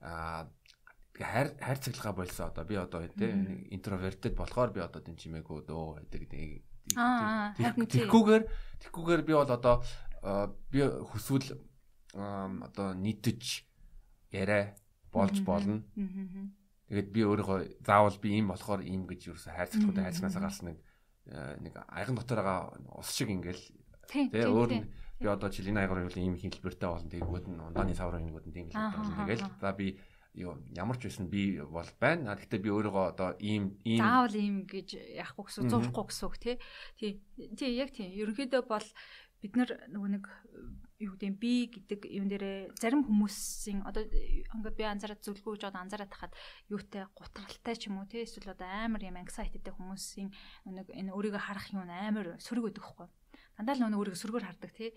[0.00, 0.48] а
[1.12, 3.26] хайр хайр цэглэгээ болсон одоо би одоо тэ
[3.76, 8.44] интровертэд болохоор би одоо тийм чимээгүй дөө гэдэг тэгхгүйгээр
[8.80, 9.82] тэгхгүйгээр би бол одоо
[10.70, 11.58] би хүсвэл
[12.14, 13.66] одоо нийтж
[14.32, 14.74] яриа
[15.12, 15.82] болж болно.
[16.88, 20.78] Тэгээд би өөрийгөө заавал би ийм болохоор ийм гэж юусэн хайрцагтуудаа хайрцагнасаа гарсан нэг
[21.28, 22.60] нэг аяган дотор байгаа
[22.98, 23.64] ус шиг ингээл
[24.08, 24.88] тэгээ өөр нь
[25.20, 28.66] би одоо жилийн аягаар юу ийм хэлбэртэй болно тэгвэл нь ундааны саврын нэгүүд нь тийм
[28.72, 29.98] хэлбэртэй болно тэгэл за би
[30.38, 32.36] юу ямар ч байсан би бол байна.
[32.38, 34.88] Гэхдээ би өөрийгөө одоо ийм ийм заавал ийм гэж
[35.18, 36.56] яахгүй гэсэн зурхгүй гэсэн үг тий.
[37.58, 38.06] Тий яг тий.
[38.22, 38.86] Ерөнхийдөө бол
[39.42, 40.24] бид нар нөгөө нэг
[40.98, 45.80] юу гэдэг би гэдэг юм дээрээ зарим хүмүүсийн одоо ингээд би анзаараад зөвлөгөө гэж одоо
[45.86, 46.32] анзаараад тахад
[46.66, 50.34] юутай гутралтай ч юм уу те эсвэл одоо амар юм anxiety-тэй хүмүүсийн
[50.66, 53.06] нэг энэ өөрийгөө харах юм амар сөрөг өгдөг хгүй
[53.58, 54.90] дандаа л нөгөө өөрийгөө сөргөөр хардаг тий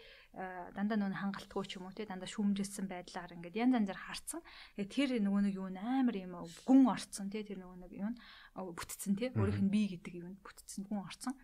[0.77, 4.41] дандаа нөгөө хангалтгүй ч юм уу тий дандаа шүүмжилсэн байдлаар ингээд янз янзаар харцсан.
[4.77, 8.13] Тэр нөгөө нэг юу амар юм гүн орцсон тий тэр нөгөө нэг юу
[8.55, 9.31] бүтцэн тий?
[9.31, 11.35] Өөрийнх нь би гэдэг юунд бүтцэн гүн орцсон.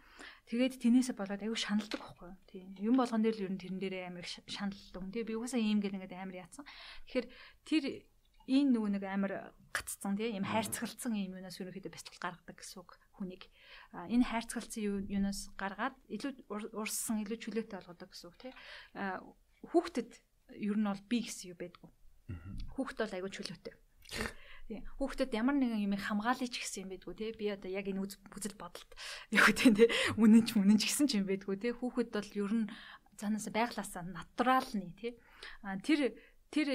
[0.51, 2.63] Тэгээд тэнээсээ болоод аюу шаналдаг байхгүй тий.
[2.83, 5.23] Юм болгон дээр л ер нь тэрэн дээрээ амар шаналдаг тий?
[5.23, 6.67] Би угаасаа ийм гэл ингээд амар яатсан.
[7.07, 7.27] Тэгэхээр
[7.63, 7.83] тэр
[8.47, 9.33] энэ нөгөө нэг амар
[9.71, 10.35] гаццсан тий?
[10.35, 13.43] Юм хайрцагалцсан юм юунаас ерөнхийдөө бяцлал гаргадаг гэсэн үг хүнийг.
[13.95, 16.31] Энэ хайрцагалцсан юунаас гаргаад илүү
[16.75, 18.51] урссан илүү чөлөөтэй болгодог гэсэн үг тий?
[19.71, 20.11] Хүүхдэд
[20.59, 21.91] ер нь бол би гэсэн юу байдгүй.
[22.75, 23.75] Хүүхд бол айгүй чөлөөтэй
[24.67, 28.03] тий хүүхдэд ямар нэгэн юм хамгаалъя ч гэсэн юм байдгүй тий би одоо яг энэ
[28.03, 28.91] үзэл бодолд
[29.31, 29.87] яг тий
[30.19, 32.67] үнэн ч үнэн ч гэсэн ч юм байдгүй тий хүүхэд бол ер нь
[33.17, 35.15] цаанаас байглаасаа натурал нь тий
[35.87, 36.13] тэр
[36.47, 36.71] тэр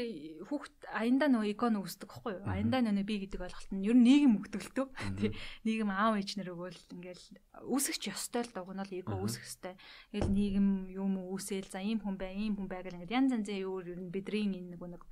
[0.52, 2.44] хүүхд аяндаа нөгөө икон үүсдэг байхгүй юу?
[2.44, 4.86] Аяндаа нөгөө би гэдэг ойлголт нь ер нь нийгэм өгдөгтөө.
[5.16, 5.32] Тий.
[5.64, 7.24] Нийгэм аав ээж нар өгөөл ингээл
[7.72, 9.74] үүсгэж ёстой л дагуу нь л эго үүсэх ёстой.
[10.12, 13.64] Ингээл нийгэм юм үүсээл за ийм хүн бай, ийм хүн бай гэл ингээд янз янзын
[13.64, 15.02] өөр ер нь бидний энэ нөгөө нэг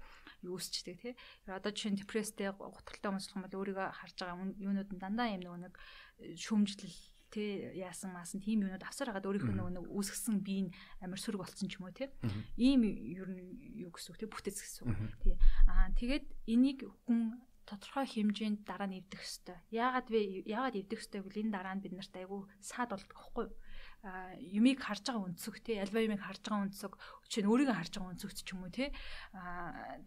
[0.43, 1.15] юу өсчдэг тий.
[1.47, 5.75] Одоо жишээ нь депресстэй гутралтай хүмүүс бол өөрийгөө харж байгаа юунууд нь дандаа юм нэг
[6.37, 6.99] шүмжлэл
[7.31, 11.39] тэ яасан маасан тийм юмуд авсаар хагаад өөрийнхөө нөгөө нэг үүсгэсэн бие нь амар сүрэг
[11.39, 12.11] болцсон ч юм уу те.
[12.59, 15.35] Ийм ер нь юу гэсэн үг те бүтэц гэсэн үг тий
[15.71, 17.39] аа тэгээд энийг хүн
[17.71, 20.21] тодорхой хэмжээнд дараа нь эвдэх хэвээр яагаад вэ?
[20.51, 23.55] Яагаад эвдэх хэвээр гэвэл энэ дараа нь бид нарт айгүй саад болдог байхгүй юу
[24.03, 26.93] юмыг харж байгаа өнцөг тий альва юмыг харж байгаа өнцөг
[27.29, 28.89] чинь өөрийгөө харж байгаа өнцөгт ч юм уу тий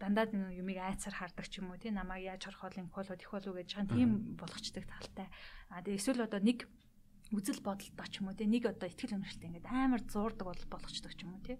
[0.02, 3.54] дандаа юмыг айцаар хардаг ч юм уу тий намайг яаж бол юм болоо их болов
[3.54, 5.30] гэж байгаа тийм болгочдөг талтай.
[5.70, 6.66] А эсвэл одоо нэг
[7.32, 11.12] үзэл бодолтой ч юм уу те нэг одоо ихтгэл өнөштэй ингээд амар зуурдаг бол болгочдөг
[11.16, 11.56] ч юм уу те.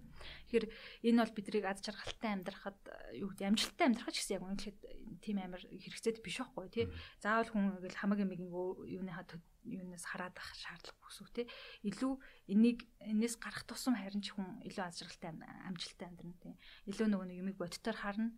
[0.52, 0.66] Тэгэхээр
[1.08, 2.78] энэ бол биднийг аз жаргалтай амьдрахад
[3.16, 4.76] юу гэдэг амжилттай амьдрах гэсэн яг үнэхээр
[5.24, 6.82] тийм амар хэрэгцээд биш байхгүй те.
[7.24, 9.24] Заавал хүн ингээл хамаг эмигийн юуныхаа
[9.64, 11.42] юунаас хараад ах шаардлагагүй үг те.
[11.88, 12.12] Илүү
[12.52, 15.32] энийг энэс гарах тусам харин ч хүн илүү аз жаргалтай
[15.64, 16.52] амжилттай амьдрна те.
[16.84, 18.36] Илүү нөгөө нэг юмыг бодтоор харна.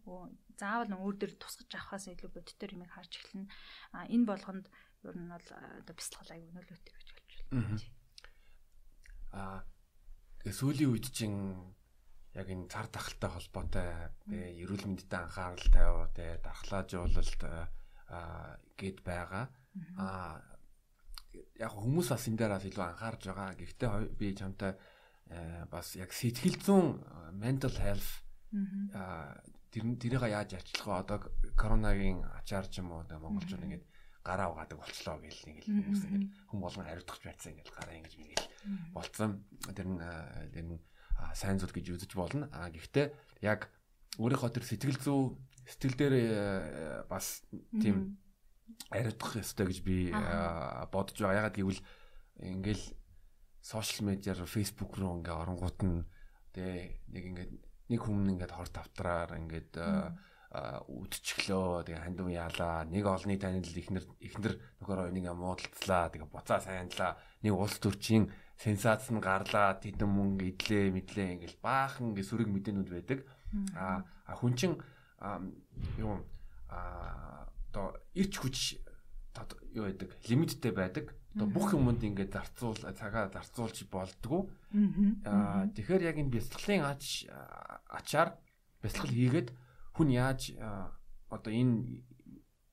[0.55, 3.51] Заавал өөр дөр тусгаж авахаас илүү бодтоор юмыг харж эхэлнэ.
[3.91, 4.71] А энэ болгонд
[5.03, 5.47] ер нь бол
[5.83, 7.09] одоо бяцлал аяг өнөөлөтэй гэж
[9.37, 9.63] Аа
[10.47, 11.55] сүүлийн үед чинь
[12.37, 13.89] яг энэ цар тахалтай холбоотой
[14.63, 19.45] эрүүл мэндэд анхаарал тавиа тэгээ дархлаажуулалт аа гээд байгаа.
[19.99, 20.39] Аа
[21.59, 23.57] яг хүмүүс бас энэ дээр бас илүү анхаарж байгаа.
[23.57, 24.73] Гэхдээ би чамтай
[25.73, 26.87] бас яг сэтгэл зүйн
[27.35, 28.23] mental health
[28.95, 29.35] аа
[29.73, 31.01] тэр тэрийг яаж арчлах вэ?
[31.03, 31.19] Одоо
[31.57, 33.85] коронагийн ачаар ч юм уу монголчууд ингээд
[34.27, 36.19] гараа угаадаг болчлоо гэл нэг л хүмүүс ингэ
[36.51, 38.49] хүм болгон хариуцах байсан ингэ гараа ингэж мэгэл
[38.91, 39.31] болцсон.
[39.71, 40.01] Тэр нь
[40.51, 40.83] тэр нь
[41.39, 42.51] сайн зүйл гэж үзэж болно.
[42.51, 43.07] А гэхдээ
[43.47, 43.71] яг
[44.19, 45.39] өөрийнхөө тэр сэтгэл зүй
[45.71, 46.17] сэтгэл дээр
[47.07, 47.47] бас
[47.79, 48.19] тийм
[48.91, 50.11] ариутгах ёстой гэж би
[50.91, 51.47] бодож байгаа.
[51.47, 51.83] Ягаад гэвэл
[52.43, 52.85] ингээл
[53.63, 56.03] сошиал медиар Facebook руу ингээ оронгууд нь
[56.55, 56.81] тэгээ
[57.15, 57.53] нэг ингээд
[57.91, 59.73] нэг хүн ингээд хорт автраар ингээд
[60.55, 67.19] үдчихлөө тэгээ хандив яалаа нэг олны танил ихнэр ихнэр нөхөр хоёрыг муудалцлаа тэгээ буцаа сайнлаа
[67.43, 72.89] нэг улс төрчийн сенсац нь гарлаа тэдэн мөнгө идлээ мэдлээ ингээл баахан гэ сүрэг мэдээнүүд
[72.89, 73.21] байдаг.
[73.77, 74.73] А хүн чин
[76.01, 76.25] юу
[76.73, 78.57] а одоо ирч хүч
[79.77, 81.13] юу байдаг лимиттэй байдаг.
[81.37, 84.49] Одоо бүх юмд ингээд зарцуул цагаа зарцуулж болдгоо.
[85.29, 87.29] Аа тэгэхээр яг энэ бясалгалын ач
[87.93, 88.41] ачаар
[88.81, 89.49] бясалгал хийгээд
[89.97, 90.53] хүн яаж
[91.33, 92.05] одоо энэ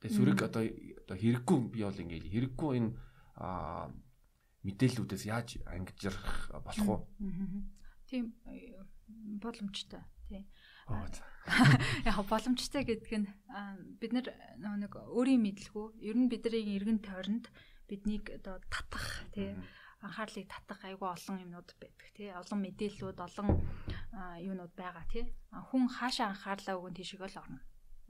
[0.03, 2.91] сүрэг одоо одоо хэрэггүй би бол ингээд хэрэггүй энэ
[4.63, 6.97] мэдээллүүдээс яаж ангижрах болох вэ?
[8.07, 8.35] Тийм
[9.39, 10.03] боломжтой.
[10.27, 10.47] Тийм.
[12.07, 13.27] Яг боломжтой гэдг нь
[13.99, 14.27] бид нар
[14.79, 17.47] нэг өөрийн мэдлгүй ер нь бидний эргэн тойронд
[17.87, 19.55] биднийг одоо татах тий
[20.03, 23.47] анхаарлыг татах айгүй олон юмнууд байдаг тий олон мэдээллүүд олон
[24.13, 27.59] юунууд байгаа тий хүн хаашаа анхаарлаа өгөн тийшээ л орно.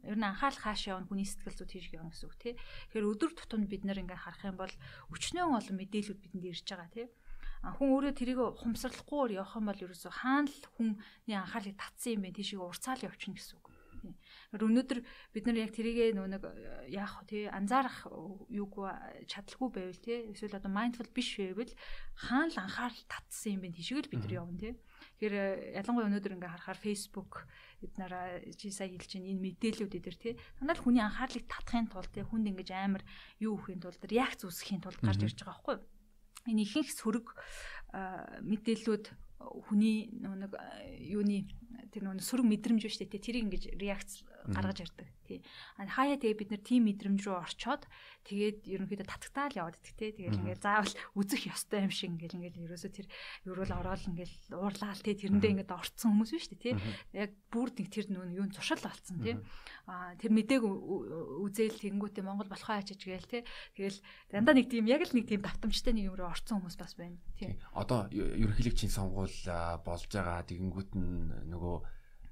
[0.04, 2.54] Ер нь анхаарал хаашаа явна хүний сэтгэл зүйд тийш явна гэсэн үг тий
[2.92, 4.74] Тэгэхээр өдөр тутамд бид нэр ингээ харах юм бол
[5.16, 7.08] өчнөө олон мэдээлүүд бидэнд ирж байгаа тий
[7.64, 12.36] хүн өөрөө тэрийг ухамсарлахгүйгээр явах юм бол ерөөсө хаана л хүний анхаарлыг татсан юм бэ?
[12.36, 13.68] Тийшээ урцаал явчихна гэсэн үг.
[14.52, 15.00] Өнөөдөр
[15.32, 16.44] бид нар яг тэрийгээ нөө нэг
[16.92, 18.04] яах вэ тий анзаарах
[18.52, 18.76] юуг
[19.32, 21.72] чадлагүй байвал тий эсвэл одоо mindful биш байвал
[22.20, 23.80] хаана л анхаарал татсан юм бэ?
[23.80, 24.74] Тийшээ л бид нар явна тий.
[25.24, 27.48] Тэгэхээр ялангуяа өнөөдөр ингээ харахаар Facebook
[27.80, 31.88] бид нараа чи сая хэлж чинь энэ мэдээллүүд эдэр тий дандаа л хүний анхаарлыг татахын
[31.88, 33.08] тулд тий хүнд ингэж амар
[33.40, 35.88] юу өхийн тулд реакц үүсгэхийн тулд гарч ирж байгаа байхгүй юу?
[36.52, 37.28] Энэ ихэнх сөрөг
[38.52, 39.06] мэдээллүүд
[39.72, 40.52] хүний нэг
[41.00, 41.48] юуны
[41.92, 45.08] тэр нэг сөрөг мэдрэмж биш үү тэрийг ингэж реакц гаргаж ирдэг.
[45.24, 45.40] Тий.
[45.80, 47.88] Хаяа тэгээ бид нэр тийм мэдрэмж рүү орчоод
[48.28, 50.12] тэгээд ерөнхийдөө татагтаал яваад идэх тий.
[50.12, 53.08] Тэгээд ингээл заавал үзэх ёстой юм шиг ингээл ингээл ерөөсөө тэр
[53.48, 55.16] ерөөл ороод ингээл уурлаал тий.
[55.16, 56.76] Тэрэндээ ингээд орцсон хүмүүс биш тий.
[57.16, 59.40] Яг нэг тэр нөө юун зуршил болцсон тий.
[60.20, 63.42] Тэр мэдээг үзээл тэгэнгүүтээ Монгол болохоо ачиж гээл тий.
[63.80, 67.00] Тэгэл дандаа нэг тийм яг л нэг тийм давтамжтай нэг юм руу орцсон хүмүүс бас
[67.00, 67.56] байна тий.
[67.72, 69.40] Одоо ерөнхийлөгчийн сонгуул
[69.88, 71.63] болж байгаа тэгэнгүүт нь нөгөө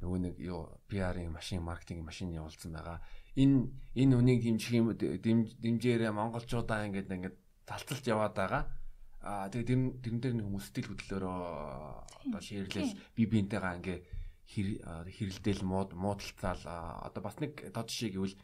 [0.01, 2.99] нөгөө нэг юу PR-ийн машин, маркетингийн машин явуулсан байгаа.
[3.37, 7.37] Энэ энэ үнийг дэмжих юм дэмжээрээ монголчуудаа ингээд ингээд
[7.69, 8.63] талцалж яваад байгаа.
[9.21, 11.37] Аа тэгээ тэрэн дээр нэг хүмүүс сэтгэл хөдлөлөөрөө
[12.25, 13.99] одоо шеэрлэл би биентэйгээ ингээ
[14.49, 16.65] хэрэлдээл мууд муудалцаал
[17.05, 18.35] одоо бас нэг тод жишээ гэвэл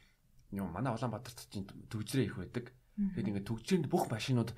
[0.53, 2.71] юм манай Улаанбаатарт чинь төгжрээ их байдаг.
[2.95, 4.53] Тэгэд ингээ төгжрээнд бүх машинууд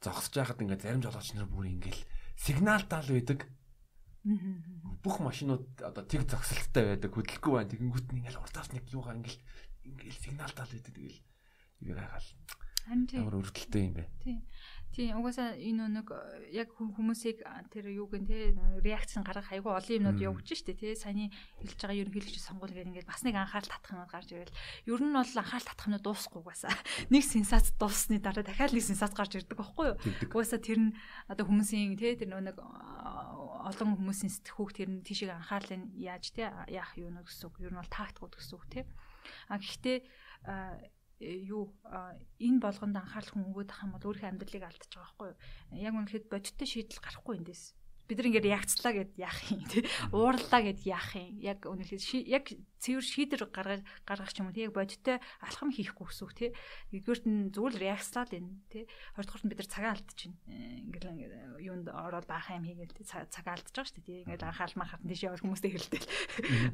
[0.00, 2.02] зогсож байхад ингээ зарим жолооч нар бүр ингээл
[2.38, 3.44] сигнал таал байдаг.
[4.24, 7.68] Бүх машинууд одоо тэг зогсолттой байдаг хөдөлгөхгүй байна.
[7.68, 9.42] Тэгэнгүүт нь ингээл урдаас нэг юугаар ингээл
[9.84, 10.92] ингээл сигнал таал байдаг.
[10.96, 11.20] Тэгэл
[11.84, 12.28] юу гайхал.
[13.20, 14.08] Амар өрөвдөлттэй юм бэ.
[14.24, 14.40] Тийм.
[14.94, 16.06] Тийм угаасаа энэ нэг
[16.54, 17.42] яг хүмүүсийг
[17.74, 20.94] тэр юу гэн те реакцэн гаргах айгүй олон юмнууд явуулж штэ те.
[20.94, 24.54] Саяны хэлж байгаа ерөнхийлөгч сонгуул гэдэг ингээд бас нэг анхаарал татах юмуд гарч ирэл.
[24.86, 26.70] Ер нь бол анхаарал татах юмуд дуусахгүй угаасаа.
[27.10, 29.98] Нэг сенсац дууссны дараа дахиад нэг сенсац гарч ирдэг байхгүй юу?
[30.30, 30.94] Угаасаа тэр нь
[31.26, 36.94] одоо хүмүүсийн те тэр нэг олон хүмүүсийн сэтгхүүх тэр нь тийшээ анхаарлыг яаж те яах
[36.94, 37.66] юу нэг гэсэн үг.
[37.66, 38.86] Ер нь бол тактикууд гэсэн үг те.
[39.50, 40.06] А гэхдээ
[41.24, 41.72] юу
[42.38, 45.38] энэ болгонд анхаарал хүн өгөөд ах юм бол өөрийнхөө амьдралыг алдчих байгаа байхгүй юу.
[45.88, 47.64] Яг үнэхээр бодиттой шийдэл гарахгүй эндээс
[48.04, 49.64] бид нар ингээд реакцлаа гэд яах юм?
[49.64, 49.82] Тий
[50.12, 51.40] уурлаа гэд яах юм?
[51.40, 52.44] Яг үнэхээр яг
[52.84, 56.50] цэвэр шийдэр гаргаж гаргах юм тий яг бодиттой алхам хийхгүй гэсэн үг тий.
[56.92, 58.84] Нэгдүгээрт нь зүгээр реакцлаад энэ тий.
[59.16, 63.72] Хоёрдугаарт нь бид нар цагаа алдчихна ингээд юунд ороод баах юм хийгээл тий цагаа алдчих
[63.72, 64.20] байгаа шүү дээ тий.
[64.28, 66.04] Ингээд анхаал махад тийш явах хүмүүстэй хэлдэг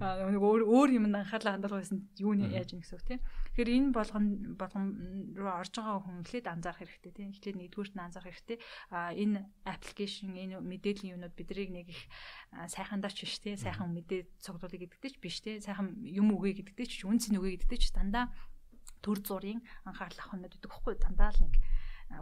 [0.00, 3.18] нэг өөр өөр юмд анхаалаа хандах байсан юу нь яаж юм гэсэн үг тий.
[3.54, 4.86] Тэгэхээр энэ болгон болгон
[5.36, 7.26] руу орж байгаа хүн эхлээд анзаарах хэрэгтэй тий.
[7.30, 8.58] Эхлээд нэгдүгээрт нь анзаарах хэрэгтэй.
[8.90, 12.02] А энэ аппликейшн энэ мэдээллийн юмнууд бидрийг нэг их
[12.50, 13.54] сайхандаач биш тий.
[13.60, 15.60] Сайхан мэдээ цогцолыг гэдэгтэй ч биш тий.
[15.60, 18.32] Сайхан юм үгээ гэдэгтэй ч үнц нь үгээ гэдэгтэй ч дандаа
[19.04, 21.54] төр зургийн анхаарал авах нь гэдэг хэвгүй дандаа л нэг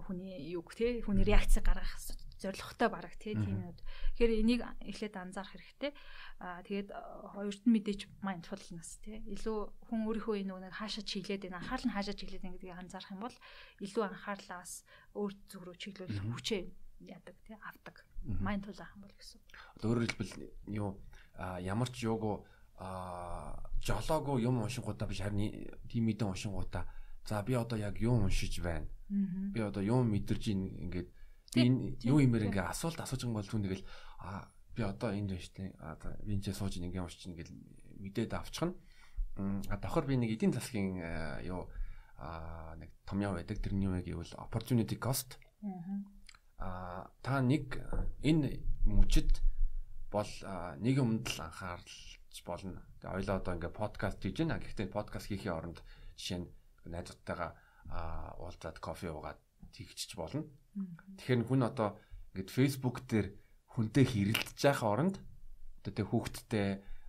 [0.05, 1.97] хүний юг тий хүний реакц гаргах
[2.39, 3.79] зоригтой бараг тий тиймүүд.
[4.15, 5.93] Тэгэхээр энийг эхлээд анзаарах хэрэгтэй.
[6.39, 6.89] Аа тэгээд
[7.35, 9.59] хоёрт нь мэдээж mindfulness тий илүү
[9.91, 11.59] хүн өөрийнхөө энэ нэг хаашаа чиглээд байна.
[11.59, 13.37] Анхаарал нь хаашаа чиглээд байна гэдгийг анзаарах юм бол
[13.83, 14.73] илүү анхаарлаас
[15.19, 16.63] өөр зүг рүү чиглүүлэх хүчээ
[17.11, 17.97] яадаг тий авдаг.
[18.23, 19.41] Mindful ах юм бол гэсэн.
[19.83, 20.35] Одоо өөрөөр хэлбэл
[20.79, 20.95] юу
[21.59, 22.47] ямар ч юуг
[22.79, 25.51] а жолоогүй юм уншингуудаа биш харин
[25.91, 26.87] тийм мэдэн уншингуудаа.
[27.27, 28.87] За би одоо яг юу уншиж байна.
[29.09, 31.09] Би одоо юу мэдэрж ийн ингээд
[31.59, 33.85] энэ юу юмэр ингээ асуулт асууж байгаа бол түн тэгэл
[34.23, 37.53] а би одоо энд байна штэ а би энэ сууж ингээ уншиж ингээл
[37.99, 38.75] мэдээд авчихна.
[39.39, 41.03] А давхар би нэг эдийн засгийн
[41.47, 41.67] юу
[42.19, 43.59] а нэг том яв байдаг.
[43.59, 45.39] Тэрний юу гэвэл opportunity cost.
[46.59, 47.79] А та нэг
[48.23, 49.43] энэ мөчөд
[50.11, 50.31] бол
[50.79, 51.39] нэг юмд л
[52.39, 52.83] анхаарч болно.
[53.01, 54.59] Тэгээ ойлоо одоо ингээ подкаст хийж байна.
[54.59, 55.79] Гэхдээ подкаст хийхин оронд
[56.17, 56.51] жишээ нь
[56.87, 57.51] найзуудтайгаа
[58.39, 59.39] уулзаад кофе уугаад
[59.75, 60.47] тэгчж болно.
[61.19, 61.99] Тэгэхээр хүн одоо
[62.35, 63.35] ингээд Facebook дээр
[63.75, 65.17] хүнтэй хэрэлдэж байгаа оронд
[65.83, 66.69] одоо тэг хүүхдтэй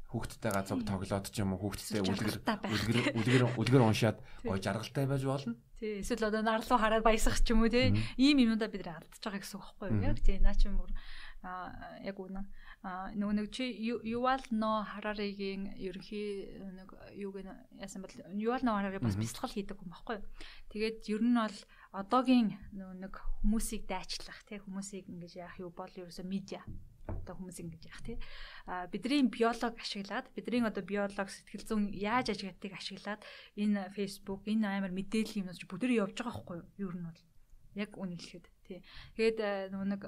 [0.09, 5.21] хүүхдтэйгээ цог тоглоод ч юм уу хүүхдтэй үлгэр үлгэр үлгэр үлгэр уншаад гоё жаргалтай байж
[5.21, 5.53] болно.
[5.77, 7.93] Тий, эсвэл одоо нарлуу хараад баясах ч юм уу тий.
[8.17, 10.09] Ийм юмудаа бид нар алдчихж байгаа гэсэн үг байхгүй юу?
[10.09, 10.89] Яг тий, наа чи мөр
[11.43, 11.71] а
[12.03, 12.47] яг үнэн.
[13.15, 13.67] Нөгөө нэг чи
[14.07, 17.43] Ювал но Хараригийн ерөнхий нэг юуг
[17.79, 20.19] яасан бол Ювал но Харари бас бяцлал хийдэг юм баггүй.
[20.71, 21.57] Тэгээд ер нь бол
[21.91, 26.61] одоогийн нөгөө нэг хүмүүсийг дайчлах тий хүмүүсийг ингэж яах юу бол ерөөсөө медиа
[27.09, 28.17] одоо хүмүүс ингэж яах тий
[28.69, 33.21] а бидний биолог ашиглаад бидний одоо биолог сэтгэл зүйн яаж ажигладаг ашиглаад
[33.57, 36.67] энэ Facebook энэ амар мэдээлэл юмнууд бүгд явж байгаа байхгүй юу?
[36.77, 37.21] Ер нь бол.
[37.73, 38.79] Яг үнэлэхэд тий
[39.17, 40.01] тэгээд нөгөө нэг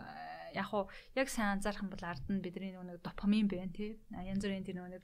[0.53, 3.99] яг уу яг сайн анзаарах юм бол ард нь бидний нөгөө допамин байна тий.
[4.11, 5.01] Янз бүрийн тэр нөгөө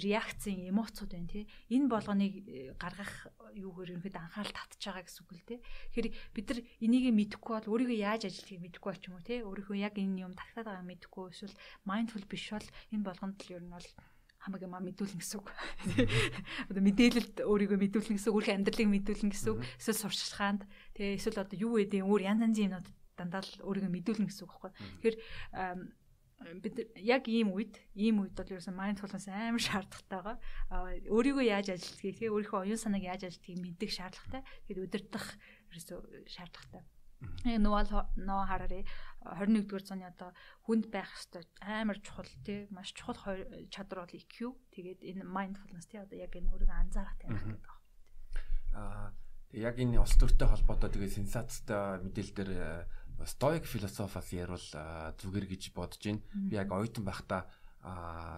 [0.00, 1.44] реакцийн эмоцуд байна тий.
[1.70, 5.58] Энэ болгоныг э, гаргах юугаар ерөнхийдөө анхаарал татж байгаа гэсэн үг л тий.
[5.92, 9.40] Тэгэхээр бид нар энийг мэдэхгүй бол өөрийгөө яаж ажилтгийг мэдэхгүй болч юм уу тий?
[9.44, 13.62] Өөрийнхөө яг энэ юм тагтаад байгааг мэдэхгүй эсвэл mindful биш бол энэ болгонд л ер
[13.62, 13.88] нь бол
[14.42, 15.48] хамаг юм мэдүүлнэ гэсэн үг.
[16.70, 19.62] Одоо мэдээлэлд өөрийгөө мэдүүлнэ гэсэн үг, өөрийнхөө амьдралыг мэдүүлнэ гэсэн үг.
[19.78, 20.62] Эсвэл сурчлагаанд
[20.98, 22.88] тэгээ эсвэл одоо юу гэдэг өөр янз янзын юмнууд
[23.22, 24.72] дандаа л өөрийгөө мэдүүлнэ гэсэн үг байхгүй.
[24.98, 25.16] Тэгэхээр
[26.62, 30.36] бид яг ийм үед ийм үед бол ерөөсөн mindfulness амар шаардлагатай байгаа.
[30.74, 34.42] Аа өөрийгөө яаж ажилтгийг тэгээ өөрийнхөө оюун санааг яаж ажилтгийг мэддэг шаардлагатай.
[34.42, 35.26] Тэгэхээр удирдах
[35.70, 36.82] ерөөсөө шаардлагатай.
[37.46, 37.86] Яг нуул
[38.18, 38.82] ноо харари
[39.22, 40.34] 21-р зууны одоо
[40.66, 43.22] хүнд байх ёстой амар чухал тий маш чухал
[43.70, 44.50] чадвар бол EQ.
[44.74, 47.78] Тэгээд энэ mindfulness тий одоо яг энэ өөрийгөө анзаарах тийм гэдэг байна.
[48.74, 49.14] Аа
[49.52, 52.50] яг энэ улс төртэй холбоотой тэгээд сенсацтай мэдээлэл дээр
[53.26, 54.58] стоик философоос ярил
[55.20, 56.22] зүгээр гэж бодож байна.
[56.34, 57.46] Би яг оюутан байхдаа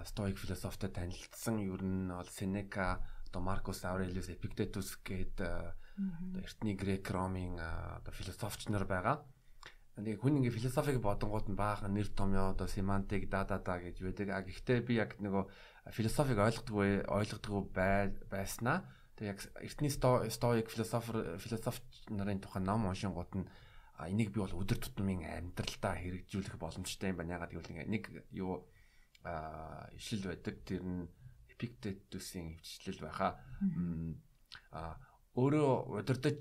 [0.04, 7.10] стоик философитой танилцсан ер нь бол Сенека, одоо Маркус Аурелиус, Эпиктетус гээд одоо эртний грек
[7.10, 9.22] ромын одоо философч нар байгаа.
[9.94, 14.02] Нэг хүн ингээ философиг бодонгууд нь баахан нэр томьёо одоо семантик да да да гэж
[14.02, 14.28] байдаг.
[14.34, 15.46] А гэхдээ би яг нөгөө
[15.94, 17.62] философиг ойлгодгүй ойлгодгүй
[18.26, 18.90] байснаа.
[19.14, 23.46] Тэг яг эртний стоик философер философч нарын тухай ном уншингууд нь
[23.96, 27.38] а энийг би бол өдөр тутмын амьдралдаа хэрэгжүүлэх боломжтой юм байна.
[27.38, 28.04] Ягаад гэвэл нэг
[28.34, 28.66] юу
[29.22, 30.64] а ишлэл байдаг.
[30.66, 31.08] Тэр нь
[31.54, 33.38] Epictetus-ийн хвчлэл байхаа.
[34.74, 34.98] а
[35.34, 36.38] өөрөө удирдах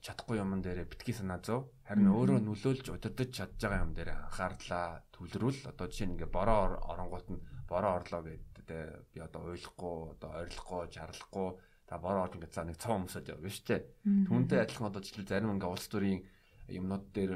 [0.00, 1.68] чадахгүй юмн дээр битгий санаа зов.
[1.84, 5.68] Харин өөрөө нөлөөлж удирдах чадж байгаа юм дээр анхаарлаа төвлөрүүл.
[5.68, 10.88] Одоо жишээ нь ингээ бороо оронгууд нь бороо орлоо гэдэг би одоо ойлгохгүй, одоо ойрлохгүй,
[10.88, 11.48] чарлахгүй
[11.84, 13.80] та бороо орж ингээ цаа нэг цом өмсөд явна шүү дээ.
[14.24, 16.24] Түүнтэй адилхан одоо жишээ зарим ингээ улс төрийн
[16.70, 17.32] юмнууд дээр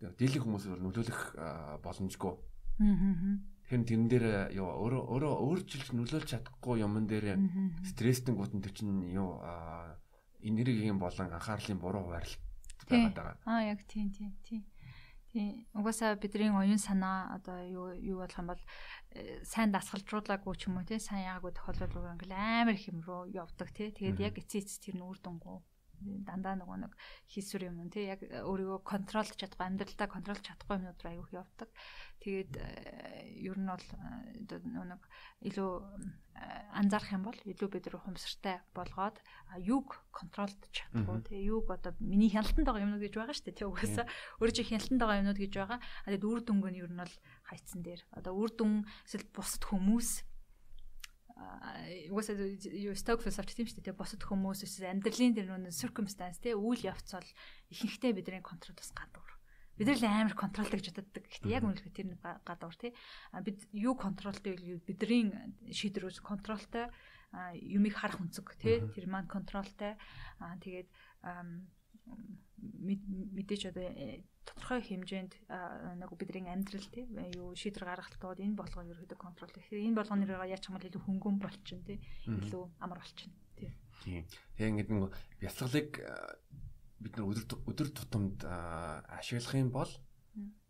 [0.00, 1.20] дийлэх хүмүүсээр нөлөөлөх
[1.84, 2.34] боломжгүй.
[3.66, 7.40] Тэгэхээр тэрэн дээр юу өөрөө өөрөө өөрчилж нөлөөлж чадахгүй юмн дээр
[7.82, 9.40] стресстэн гутан тэр чинь юу
[10.44, 12.38] энергийн болон анхаарлын буруу хуваарлт
[12.86, 13.34] байгаа.
[13.44, 14.62] Аа яг тийм тийм тийм.
[15.32, 15.66] Тийм.
[15.74, 18.62] Угаасаа бидний оюун санаа одоо юу юу болох юм бол
[19.10, 23.68] э, сайн дасгалжуулаагүй ч юм уу тий сайн яагүй тохиолдол ингээл амар юм руу явдаг
[23.74, 23.90] тий.
[23.90, 25.60] Тэгээд яг эцээ эцэс тэр нүүр дунгуу
[26.00, 26.92] дандаа нөгөө нэг
[27.32, 31.70] хийсвэр юм тий яг өөрийгөө контролж чадахгүй амьдралдаа контролж чадахгүй юмнууд руу аягүй явдаг.
[32.20, 32.68] Тэгээд э,
[33.44, 35.02] ер нь бол э, нэг
[35.46, 36.44] илүү э,
[36.76, 39.20] анзаарах юм бол илүү бид рүү хумсартай болгоод
[39.62, 43.68] юг контролд чадахгүй тий юг одоо миний хяналтанд байгаа юмнууд гэж байгаа шүү дээ тий
[43.68, 44.06] угаасаа
[44.40, 45.78] өөрөө чи хяналтанд байгаа юмнууд гэж байгаа.
[45.80, 47.14] А тэгээд үр дүнг нь ер нь бол
[47.48, 50.35] хайцсан дээр одоо үр дүн эсвэл бусад хүмүүс
[51.36, 52.36] угаасаа
[52.72, 56.80] юу stock philosophy тийм шүү дээ босод хүмүүс эсвэл амьдралын тэр нэг circumstance тий үйл
[56.88, 57.30] явц бол
[57.68, 59.36] ихэнхдээ бидний контролоос гадуур
[59.76, 61.28] бид л амар контролтой гэж боддог.
[61.28, 62.96] Гэхдээ яг үнэхээр тэр нэг гадуур тий.
[63.44, 64.80] Бид юу контролтой вэ?
[64.80, 65.28] Бидний
[65.68, 66.88] шийдвэрөөс контролтой
[67.60, 68.80] юмыг харах үнцэг тий.
[68.96, 70.00] Тэр маань контролтой.
[70.40, 70.88] Аа тэгээд
[73.36, 75.32] мэдээж одоо э, тодорхой хэмжээнд
[75.98, 77.04] нэг бидний амьдрал тий
[77.34, 81.36] юу шийдвэр гаргалтууд энэ болгоо ерөөдөө контрол тэгэхээр энэ болгоны яаж ч юм илүү хөнгөн
[81.42, 83.70] болчихно тий илүү амар болчихно тий.
[84.06, 84.22] Тийм.
[84.56, 85.90] Тэгээ ингэдэг нэг бясалгалыг
[87.02, 89.90] бид нар өдөр өдөр тутамд ашиглах юм бол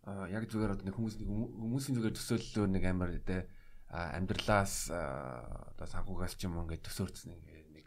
[0.06, 3.42] яг зүгээр одоо нэг хүмүүс хүмүүсийн зүгээр төсөөллөө нэг амар тий
[3.90, 7.86] амьдралаас одоо санхугаас ч юм ингээд төсөөрцөн ингээд нэг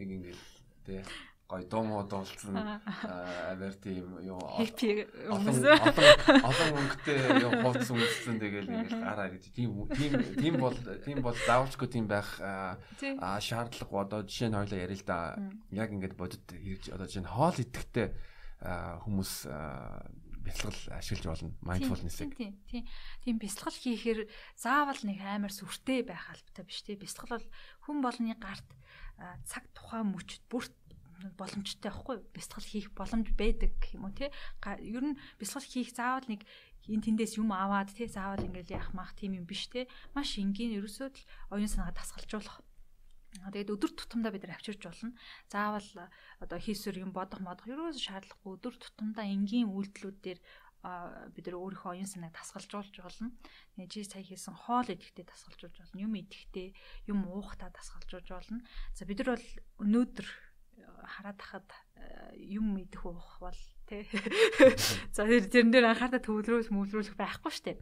[0.00, 0.40] нэг ингээд
[0.84, 1.00] тий
[1.46, 4.42] гой дому дуулсан аваар тийм юу
[5.30, 5.54] олон
[6.42, 9.54] олон өнгөтэй юу хууц үнэлсэн тэгэл ингээл гараа гэж.
[9.54, 10.74] Тийм тийм тийм бол
[11.06, 12.42] тийм бол заавчгүй тийм байх
[12.98, 15.38] шаардлага одоо жишээ нь хоёлаа ярил л да
[15.70, 18.06] яг ингээд бодит хэрэгж одоо жишээ нь хоол идэхтэй
[19.06, 19.32] хүмүүс
[20.46, 22.34] бясалгал ашиглаж болно mindfulness-ыг.
[22.38, 22.84] Тийм тийм.
[23.22, 27.02] Тийм бясалгал хийхээр заавал нэг амар сүртэй байх албатай биш тийм.
[27.02, 27.48] Бясалгал бол
[27.86, 28.68] хүн болгоны гарт
[29.48, 30.74] цаг тухайн мөчд бүрт
[31.38, 34.30] боломжтой байхгүй бясалгал хийх боломж байдаг гэх юм уу те
[34.62, 36.44] ер нь бясалгал хийх заавал нэг
[36.86, 40.76] энэ тэндээс юм аваад те заавал ингээл яах маах тийм юм биш те маш энгийн
[40.78, 41.20] ерөөсөө л
[41.54, 42.62] оюун санаагаа тасгалжуулах
[43.36, 45.12] Тэгээд өдөр тутамдаа бид нар авчирч болно.
[45.52, 46.08] Заавал
[46.40, 50.40] одоо хийсвэр юм бодох модох ерөөсөө шаардлагагүй өдөр тутамдаа энгийн үйлдэлүүдээр
[51.34, 53.34] бид нар өөрийнхөө оюун санааг дасгалжуулж болно.
[53.74, 56.00] Тэгээ чи сая хийсэн хоол идэхдээ дасгалжуулж болно.
[56.00, 56.68] Юм идэхдээ
[57.10, 58.62] юм уухтаа дасгалжуулж болно.
[58.94, 59.46] За бид нар бол
[59.82, 60.26] өнөөдөр
[61.06, 61.68] хараад тахад
[62.36, 64.04] юм идэх уух бол тий.
[65.14, 67.78] За тэр тэрэн дээр анхаарал төвлөрүүлэх мөвлөрүүлэх байхгүй штэ.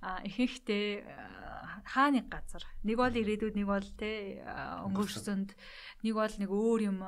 [0.00, 1.02] А ихэнхдээ
[1.84, 5.50] хаа нэг газар нэг бол ирээдүйд нэг бол тий өнгөрсөнд
[6.06, 6.98] нэг бол нэг өөр юм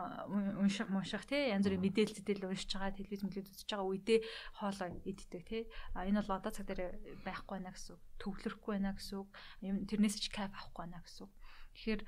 [0.58, 4.18] унших мунших тий янз бүрийн мэдээлэл зэтэл уншиж байгаа телевиз мэлээд үзэж байгаа үедээ
[4.58, 5.62] хоолой иддэг тий.
[5.94, 8.02] А энэ бол одоо цаг дээр байхгүй байна гэсэн үг.
[8.18, 9.30] Төвлөрөхгүй байна гэсэн үг.
[9.62, 11.32] Тэрнээс ч кайф авахгүй байна гэсэн үг.
[11.78, 12.02] Тэгэхээр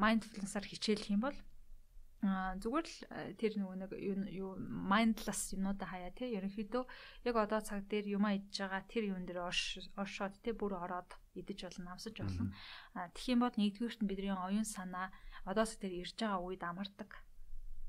[0.00, 1.36] mindfulness-аар хичээлэх юм бол
[2.18, 2.98] зүгээр л
[3.38, 3.92] тэр нөгөө нэг
[4.34, 6.84] юу mindless юмнуудаа хаяа тий ерөнхийдөө
[7.30, 11.70] яг одоо цаг дээр юмаа идж байгаа тэр юм дээр оршоод тий бүр ороод идэж
[11.70, 12.50] болно авсаж болно.
[13.14, 15.14] Тэгэх юм бол нэгдүгээрт нь бидний оюун санаа
[15.46, 17.10] одоо цаг дээр ирж байгаа үед амардаг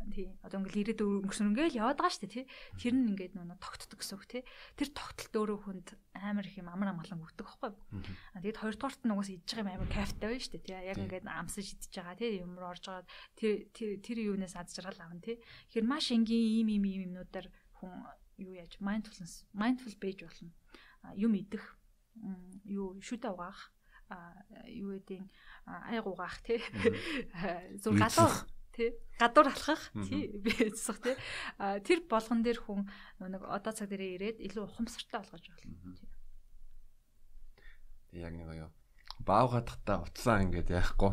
[0.07, 0.31] тий.
[0.41, 2.45] Одоо ингээл ирээд өнгөрсөн ингээл яваад байгаа шүү дээ тий.
[2.79, 4.43] Тэр нь ингээд нөө тогтдог гэсэн үг тий.
[4.79, 9.13] Тэр тогтолт өөрөө хүнд амар их юм амар амгалан өгдөг байхгүй а тэгэд хоёрдугаарт нь
[9.13, 10.79] угаас идж байгаа юм амар кайфтай байна шүү дээ тий.
[10.87, 12.31] Яг ингээд амсаж идж байгаа тий.
[12.39, 13.07] Юм руу орж байгаа.
[13.35, 13.55] Тэр
[13.99, 15.37] тэр юунаас аз жаргал авна тий.
[15.69, 17.47] Тэгэхээр маш энгийн ийм ийм юмнуудаар
[17.79, 17.91] хүн
[18.39, 20.51] юу яаж mindfulness mindful байж болно.
[21.15, 21.75] Юм идэх
[22.63, 23.71] юу шүдэ угаах
[24.65, 25.21] юу гэдэг
[25.65, 26.59] айг угаах тий.
[27.77, 28.31] Зур галуу
[28.79, 28.95] тий.
[29.19, 29.83] Гадуур алхах.
[30.07, 31.15] Тий би хэлсэх тий.
[31.83, 32.87] Тэр болгон дээр хүн
[33.19, 35.99] нэг одоо цаг дээр ирээд илүү ухамсартай болгож болно.
[38.09, 38.71] Тий яг нэг юу
[39.19, 41.11] баав гадахтаа уцсан ингээд яахгүй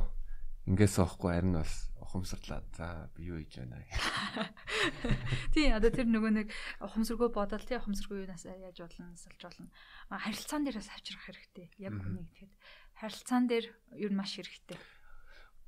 [0.70, 3.82] ингээс оохгүй харин бас ухамсарлаа за би юу хийж байна
[5.54, 6.48] тий одоо тэр нөгөө нэг
[6.82, 9.70] ухамсаргүй бодол тий ухамсаргүй юунаас яаж болно салж болно.
[10.10, 11.66] Харилцаан дээрээс авчрах хэрэгтэй.
[11.82, 12.54] Яг үнийг тэгэхэд
[12.98, 13.66] харилцаан дээр
[13.98, 14.78] юу маш хэрэгтэй.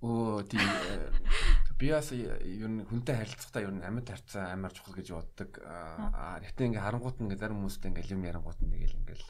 [0.02, 0.62] Өө тийм
[1.78, 5.50] би бас ер нь хүнтэй харилцахдаа ер нь амьд харьцаа амар чухал гэж боддог.
[5.62, 9.26] Аа гэхдээ ингээ харангуут ингээ зарим хүмүүстэй ингээ юм ярангуут нь тэгэл ингээл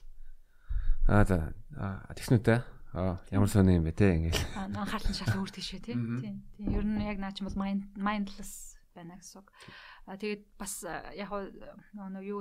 [1.13, 1.37] аа за
[2.17, 2.59] тэгснүүтэй
[2.97, 5.97] аа ямар сони юм бэ те ингээл анхаарал нь шал өөр тийшээ тий.
[5.97, 6.41] Тийм.
[6.57, 9.49] Тийм ер нь яг наа чи бол mindless байна гэсэн үг.
[10.09, 12.41] А тэгээд бас яг нөгөө юу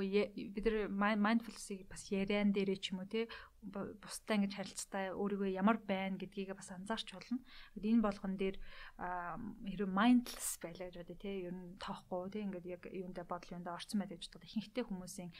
[0.55, 3.27] бид нар mindfulness-ийг бас яриан дээрээ ч юм уу те
[3.59, 7.43] бусдаа ингэж харилцтай өөрийгөө ямар байна гэдгийг бас анзаарч болно.
[7.75, 8.55] Энэ болгон дээр
[8.95, 13.75] хэрэв mindless байлаа гэж бодё те ер нь тоохгүй те ингээд яг юундаа бодол юундаа
[13.75, 14.47] орцсон байдаг гэж боддог.
[14.47, 15.31] Ихэнхдээ хүмүүсийн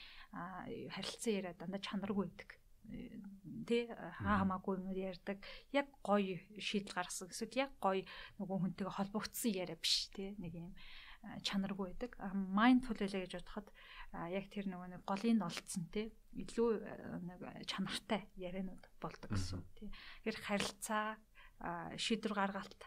[0.92, 2.50] харилцан яриа дандаа чанаргүй байдаг.
[3.68, 3.88] Тэ
[4.20, 5.40] хаа хамаагүй юмуд ярьдаг.
[5.72, 7.32] Яг гоё шийдэл гаргасан.
[7.32, 8.04] Эсвэл яг гоё
[8.40, 10.76] нөгөө хүнтэйгээ холбогдсон яриа биш тэ нэг юм
[11.44, 12.12] чанаргүй байдаг.
[12.34, 13.68] Mindful байлаа гэж бодоход
[14.32, 16.70] яг тэр нөгөө нэг голын олцсон тий илүү
[17.28, 19.90] нэг чанартай яриануд болдог гэсэн тий.
[20.24, 21.18] Тэгэхээр харилцаа
[21.98, 22.82] шийдвэр гаргалт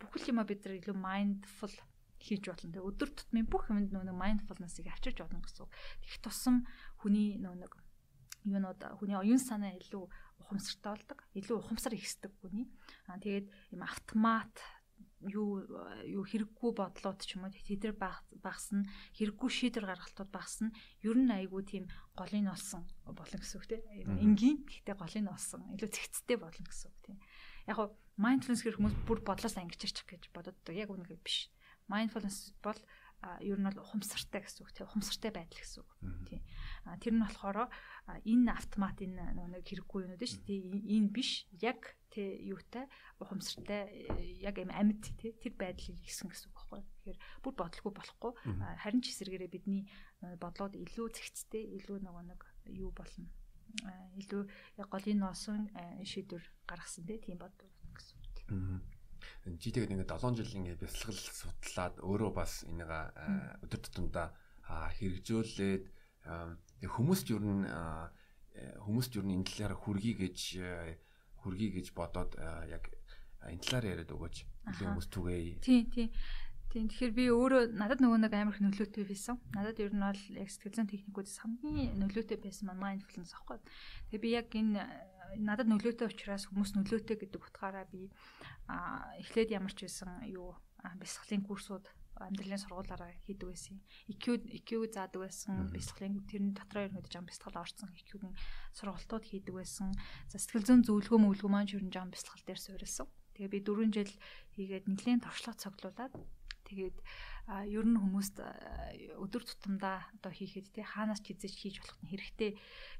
[0.00, 1.74] бүхэл юма бид нар илүү mindful
[2.20, 2.72] хийж болно.
[2.72, 5.68] Тэгээ өдөр тутмын бүх юмд нөгөө mindfulness-ыг авчирч болно гэсэн.
[6.04, 6.68] Тэгэх тусам
[7.00, 7.72] хүний нөгөө нэг
[8.44, 10.04] юунууд хүний оюун санаа илүү
[10.44, 11.18] ухамсартай болдог.
[11.36, 12.68] Илүү ухамсар ихсдэг хүний.
[13.08, 14.52] Аа тэгээд юм автомат
[15.26, 15.68] юу
[16.08, 20.72] юу хэрэггүй бодлоод ч юм уу тэдэр багасна хэрэггүй шийдвэр гаргалтууд багасна
[21.04, 21.84] ер нь айгүй тийм
[22.16, 26.98] голын олсон болно гэсэн үг тийм энгийн гэхдээ голын олсон илүү цэгцтэй болно гэсэн үг
[27.04, 27.18] тийм
[27.68, 30.74] яг хуу mindfulness гэх хүмүүс бүр бодлоос ангичирчих гэж боддог.
[30.76, 31.48] Яг үнэхээр биш.
[31.88, 32.76] Mindfulness бол
[33.44, 35.90] ер нь бол ухамсартай гэсэн үг тийм ухамсартай байдал гэсэн үг.
[36.24, 36.40] Тийм.
[37.04, 37.68] Тэр нь болохоор
[38.24, 40.88] энэ автомат энэ нэг хэрэггүй юмуд шүү дээ.
[40.96, 42.88] Энэ биш яг тэ юутай
[43.20, 44.08] ухамсартай
[44.40, 46.80] яг юм амьд тий тэр байдлыг хийсэн гэсэн үг байхгүй.
[46.80, 48.32] Тэгэхээр бүр бодлого болохгүй.
[48.80, 49.84] Харин ч эсэргээрээ бидний
[50.40, 52.40] бодлоод илүү зэгцтэй илүү нөгөө нэг
[52.72, 53.28] юу болно.
[54.18, 54.42] илүү
[54.80, 55.70] яг голын носон
[56.02, 58.99] шийдвэр гаргасан тийм бодлоо гэсэн үг.
[59.58, 62.90] Чи тэгээд ингээд 7 жил ингээд бясалгал судлаад өөрөө бас энийг
[63.64, 64.28] өдөр тутамдаа
[64.68, 65.84] хэрэгжүүлээд
[66.86, 67.66] хүмүүст юу н
[68.84, 70.38] хүмүүст юу н энэ талаараа хүргий гэж
[71.40, 72.36] хүргий гэж бодоод
[72.68, 72.92] яг
[73.48, 74.36] энэ талаар яриад өгөөч.
[74.70, 75.58] Илүү хүмүүс түгээе.
[75.64, 76.08] Тий, тий.
[76.70, 79.42] Тийм тэгэхээр би өөрөө надад нөгөө нэг амар их нөлөөтэй байсан.
[79.56, 83.58] Надад ер нь бол яг сэтгэл зүйн техникүүдээс хамгийн нөлөөтэй байсан маань mindfulness аахгүй.
[84.14, 84.78] Тэгээ би яг энэ
[85.38, 88.06] надад нөлөөтэй учраас хүмүүс нөлөөтэй гэдэг утгаараа би
[89.22, 90.56] эхлээд ямар ч байсан юу
[91.00, 91.86] бясалгалын курсууд
[92.20, 93.80] амьдралын сургуулаараа хийдэг байсан.
[94.12, 94.24] EQ
[94.60, 95.72] EQ заадаг байсан.
[95.72, 98.36] Бясалгалын тэрний дотроо ер нь жам бясалгал орсон EQ-ийн
[98.76, 99.96] сургалтууд хийдэг байсан.
[100.28, 103.08] За сэтгэл зүйн зөвлөгөө мөвлөгөө маань нь жам бясалгал дээр суурилсан.
[103.34, 104.12] Тэгээ би 4 жил
[104.52, 106.12] хийгээд нэлээд туршлага цуглуулад
[106.68, 106.96] тэгээд
[107.72, 108.36] ер нь хүмүүст
[109.16, 112.50] өдөр тутамдаа одоо хийхэд те хаанаас ч хизэж хийж болох нь хэрэгтэй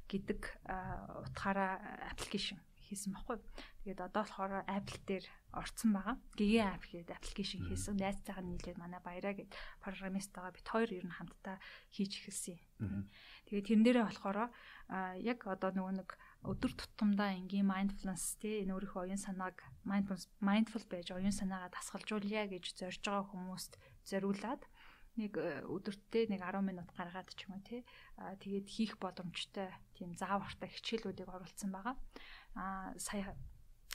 [0.08, 0.40] гэдэг
[1.28, 1.76] утгаараа
[2.10, 2.58] аппликейшн
[2.90, 3.38] хийсэн баггүй.
[3.86, 5.24] Тэгээд одоо болохоор Apple дээр
[5.54, 6.16] орцсон байгаа.
[6.34, 7.96] Gigi app гэдэг аппликейшн хийсэн.
[7.98, 9.50] Найзтайгаа нийлээд манай баяраа гэд
[9.82, 11.56] программистагаа бит хоёр ер нь хамтдаа
[11.94, 13.06] хийж эхэлсэн юм.
[13.46, 14.38] Тэгээд тэрэн дээрээ болохоор
[15.22, 16.10] яг одоо нөгөө нэг
[16.46, 22.48] өдөр тутамдаа энгийн mindfulness тий энэ өөрийнхөө оюун санааг mindfulness mindful байж оюун санаагаа дасгалжуулъя
[22.48, 23.72] гэж зорж байгаа хүмүүст
[24.08, 24.62] зориулаад
[25.20, 27.84] нэг э, өдөртөө нэг 10 минут гаргаад ч юм уу тий
[28.16, 31.96] тэгээд хийх боломжтой тийм заавартай хичээлүүдийг оруулсан байгаа.
[32.54, 33.36] Аа сая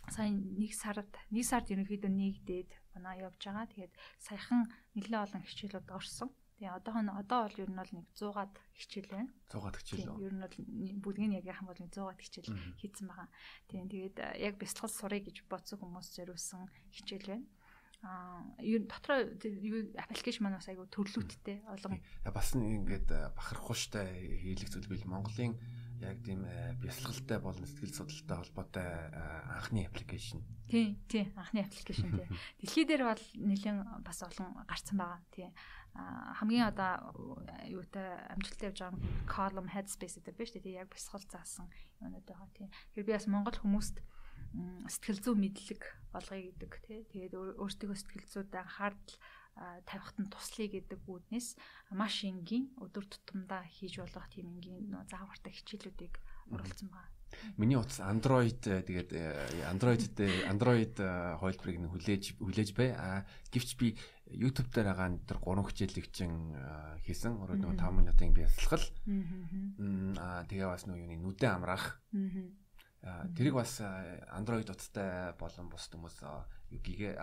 [0.09, 3.65] сая нэг сард нэг сард ерөнхийдөө нэгдээд манай явж байгаа.
[3.67, 6.29] Тэгээд саяхан нэлээд олон хичээлүүд орсон.
[6.55, 9.31] Тэгээ одоо нь одоо бол ер нь бол нэг 100-аад хичээл байна.
[9.51, 10.23] 100-аад хичээл?
[10.23, 10.55] Ер нь бол
[11.03, 13.27] бүгдийг нь яг яхан бол нэг 100-аад хичээл хийсэн байгаа.
[13.67, 17.47] Тэгээ тэгээд яг бясалгал сурыг гэж бодсон хүмүүс зориулсан хичээл байна
[18.05, 24.05] аа ер дотроо юу аппликейшн маань бас айгу төрлөөттэй олон бас ингээд бахархуу штэ
[24.45, 25.57] хийлэг зүйл бил Монголын
[26.05, 26.45] яг тийм
[26.81, 28.87] бясалгалтай болон сэтгэл судлалтай холбоотой
[29.57, 30.39] анхны аппликейшн.
[30.69, 32.27] Тий, тий, анхны аппликейшн тий.
[32.61, 35.21] Дэлхий дээр бол нэлээд бас олон гарцсан байгаа.
[35.33, 35.49] Тий.
[35.95, 37.15] хамгийн одоо
[37.71, 38.99] юутай амжилттай явж байгаа
[39.31, 40.79] column headspace гэдэг байна шүү дээ.
[40.83, 41.71] Яг бясалгал заасан
[42.03, 42.49] юмнууд байгаа.
[42.51, 42.67] Тий.
[42.91, 44.03] Тэгэхээр би бас Монгол хүмүүст
[44.91, 46.99] сэтгэл зүй мэдлэг олгоё гэдэг тий.
[47.07, 49.11] Тэгээд өөртөө сэтгэл зүйд анхаарал
[49.55, 51.55] тавихт нь туслая гэдэг үүднээс
[51.95, 56.19] маш энгийн өдөр тутамдаа хийж болох тийм энгийн заавартай хичээлүүдийг
[56.51, 57.15] оруулсан байна.
[57.57, 59.11] Миний утас Android э, тэгээд
[59.67, 60.95] Android дээр Android
[61.39, 62.91] хойлбарыг нь хүлээж хүлээж бай.
[62.95, 63.95] А гэвч би
[64.27, 66.55] YouTube дээр байгаа тэр 3 хичээлийг чинь
[67.03, 67.39] хийсэн.
[67.39, 68.85] Өөрөө нэг 5 минутын бясалгал.
[70.19, 71.99] Аа тэгээ бас нөгөө юуны нүдэн амраах.
[73.03, 73.79] Аа тэрийг бас
[74.31, 76.23] Android утастай болон бус хүмүүс
[76.71, 77.15] юу гигэ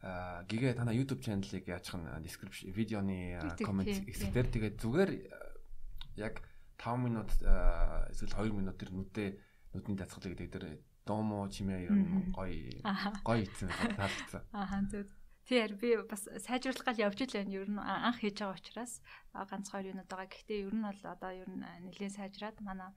[0.00, 5.10] гигэ танаа YouTube channel-ыг яачих нь description видеоны comment хэсгээр тэгээд зүгээр
[6.16, 6.40] яг
[6.80, 7.30] 5 минут
[8.16, 9.28] эсвэл 2 минут тэр нүдээ
[9.76, 10.64] нүдний дацгалыг гэдэг тэр
[11.04, 12.80] доомо чимээ ер нь гоё
[13.20, 14.42] гоё ийцэн таалагдсан.
[14.56, 15.08] Аа зөв.
[15.44, 17.52] Тэгэхээр би бас сайжруулах гал явж л байна.
[17.52, 18.92] Ер нь анх хийж байгаа учраас
[19.34, 20.30] ганц хоёр юмуд байгаа.
[20.30, 22.88] Гэхдээ ер нь бол одоо ер нь нэлээд сайжраад манай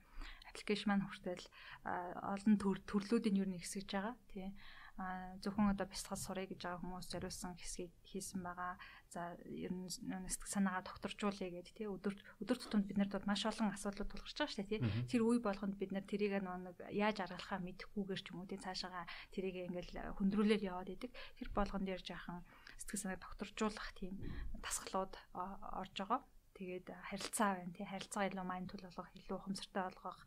[0.48, 1.44] аппликейшн маань хүртэл
[1.84, 4.14] олон төрлүүдийн юу нэг хэсгэж байгаа.
[4.30, 4.54] Тий
[4.94, 8.78] зөвхөн одоо бясалгал сурыг гэж байгаа хүмүүс зориулсан хэсгийг хийсэн байгаа.
[9.10, 13.74] За ер нь сэтгэл санаагаа докторжуулъя гэдэг тий өдөр өдөр тутамд бид нарт маш олон
[13.74, 14.80] асуудлууд тулгарч байгаа шүү дээ тий.
[15.10, 19.02] Тэр үе болгонд бид нар тэрийг нэг яаж аргалахаа мэдэхгүйгээр ч юм уу тий цаашаага
[19.34, 21.10] тэрийг ингээл хөндрүүлэл яваад идэг.
[21.42, 22.46] Тэр болгонд ярьж яхан
[22.78, 24.14] сэтгэл санааг докторжуулах тийм
[24.62, 26.22] дасгалууд орж байгаа
[26.54, 30.20] тэгээд харилцаа байна тий харилцаа илүү майндфул болгох илүү ухамсартай болгох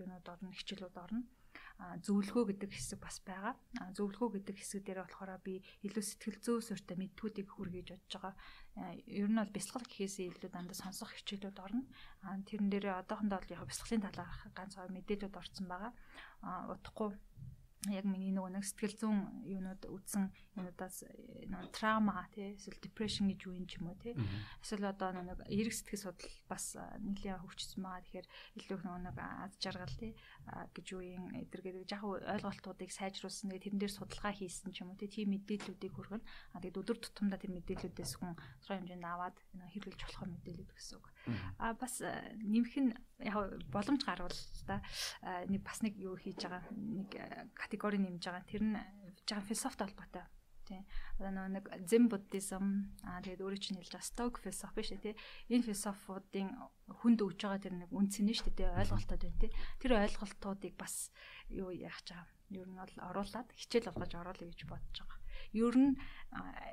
[0.00, 1.20] юунууд орно хичээлүүд орно
[1.80, 3.54] зөвлөгөө гэдэг хэсэг бас байгаа.
[3.96, 8.34] Зөвлөгөө гэдэг хэсэг дээр болохоор би илүү сэтгэл зүй суурьтай мэдтүүдийг хүргэж бодож байгаа.
[9.08, 11.88] Ер нь бол бясалгал гэхээсээ илүү дандаа сонсох хичээлүүд орно.
[12.48, 15.92] Тэрэн дээрээ одоохондоо яг бясалгалын талаарх ганц хоёр мэдээлэлүүд орсон байгаа.
[16.68, 17.16] Утахгүй
[17.88, 19.18] яг миний нөгөө нэг сэтгэл зүйн
[19.48, 21.00] юунууд үдсэн юунуудаас
[21.48, 24.12] нөгөө трама тий эсвэл depression гэж юу юм ч юм уу тий.
[24.60, 28.04] Эсвэл одоо нөгөө эерэг сэтгэл судлал бас нэлийн хөгжсөн байгаа.
[28.04, 28.28] Тэгэхээр
[28.60, 30.12] илүү их нөгөө нэг аз жаргал тий
[30.76, 35.00] гэж юу юм эдэргээд яг ойлголтуудыг сайжруулсан тэгээ тэрэн дээр судалгаа хийсэн ч юм уу
[35.00, 36.22] тий тийм мэдээллүүдийг хүргэн
[36.52, 39.36] а тэгээд өдөр тутамдаа тэр мэдээллүүдээс хүн тодорхой хэмжээнд аваад
[39.72, 41.06] хэрэглэж болох мэдээлэлүүд гэсэн үг
[41.58, 44.34] а бас нэмэх нь яг боломж гарвал
[44.66, 44.80] та
[45.48, 47.10] нэг бас нэг юу хийж байгаа нэг
[47.54, 48.48] категори нэмж байгаа.
[48.48, 48.76] Тэр нь
[49.28, 50.24] жаа философи холбоотой.
[50.64, 50.86] Тий.
[51.18, 55.14] Одоо нэг зэн буддизм аа тэгээд өөрөө чинь хэлж байгаа сток философи шүү тий.
[55.50, 56.48] Энэ философиудын
[57.02, 59.52] хүнд өгж байгаа тэр нэг үнц нь шүү дээ ойлголтууд байна тий.
[59.82, 61.10] Тэр ойлголтуудыг бас
[61.50, 62.30] юу яах чагаа.
[62.54, 65.19] Ер нь бол оруулаад хичээл болгож оруулъя гэж бодож байгаа.
[65.52, 65.94] Ер нь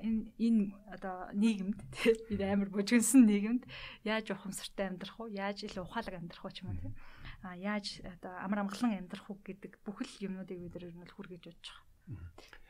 [0.04, 0.64] энэ энэ
[0.94, 3.64] одоо нийгэмд тий бид амар бужигнсан нийгэмд
[4.06, 5.30] яаж ухамсартай амьдрах уу?
[5.32, 6.94] Яаж илүү ухаалаг амьдрах уу ч юм уу тий
[7.42, 11.70] а яаж одоо амар амгалан амьдрах уу гэдэг бүхэл юмнуудыг бид нар нь хүргэж бодож
[11.70, 11.86] байгаа.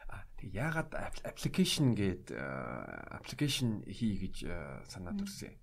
[0.08, 0.92] А тэг яагаад
[1.24, 4.36] аппликейшн гээд аппликейшн хий гэж
[4.92, 5.56] санаад төрсөн.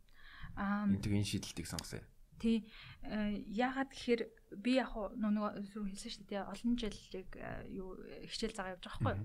[0.57, 2.05] Аа энэ энэ шийдэлтийг сонгосон.
[2.41, 2.64] Тий.
[3.05, 4.22] Яагаад гэхээр
[4.59, 7.30] би яг нөгөө түрүү хэлсэн шүү дээ олон жилиг
[7.70, 9.16] юу хичээл загаа явж байгаа байхгүй.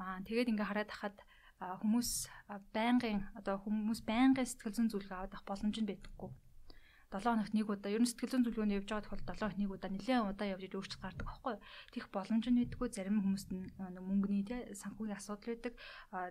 [0.00, 1.18] Аа тэгээд ингээ хараад хахад
[1.60, 2.10] хүмүүс
[2.74, 6.30] байнгын одоо хүмүүс байнгын сэтгэл зүйн зүйлийг аваад авах боломж нь байдаггүй.
[7.12, 9.70] 7 хоногт нэг удаа ер нь сэтгэл зүйн зөвлөгөөнд явж байгаа тохиолдолд 7 хоногт нэг
[9.76, 11.56] удаа нэлээд удаа явж өөрчлөлт гардаг байхгүй
[11.92, 13.68] тийх боломж нь байдгүй зарим хүмүүст нь
[14.00, 15.74] мөнгөний те санхүүгийн асуудал байдаг.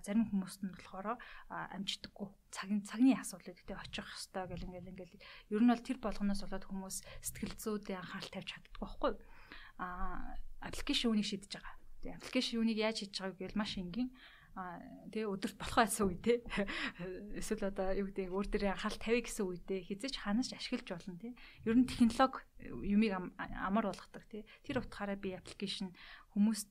[0.02, 1.22] Зарим хүмүүст нь болохоор
[1.54, 5.26] амждаггүй цагийн цагны асуудал байдаг те очих хэвээр гэл ингээл ингээл.
[5.54, 6.98] Ер нь бол тэр болгоноос болоод хүмүүс
[7.30, 9.14] сэтгэл зүйдээ анхаарал тавьж чаддаггүй байхгүй
[9.78, 9.88] а
[10.66, 11.81] аппликейшн үнийг шийдэж байгаа.
[12.02, 14.10] Тэгээ аппликейшн юуныг яаж хийж байгааг гэвэл маш энгийн
[14.52, 14.84] а
[15.16, 16.38] тэгээ өдөрт болохоо гэсэн үг тий.
[17.40, 21.34] Эсвэл одоо юу гэдэг өөр дээрээ анхаарал тавих гэсэн үедээ хизээч ханаас ашиглаж болно тий.
[21.64, 24.44] Ер нь технологи юмыг амар болгодог тий.
[24.68, 25.96] Тэр утгаараа би аппликейшн
[26.36, 26.68] хүмүүст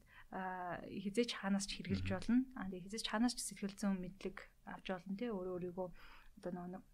[0.92, 2.44] хизээч ханаас ч хэрэгжилж болно.
[2.60, 5.32] А тэгээ хизээч ханаас ч сэтгэл зүйн мэдлэг авч болно тий.
[5.32, 5.88] Өөрөө өөрийгөө
[6.36, 6.84] одоо нэг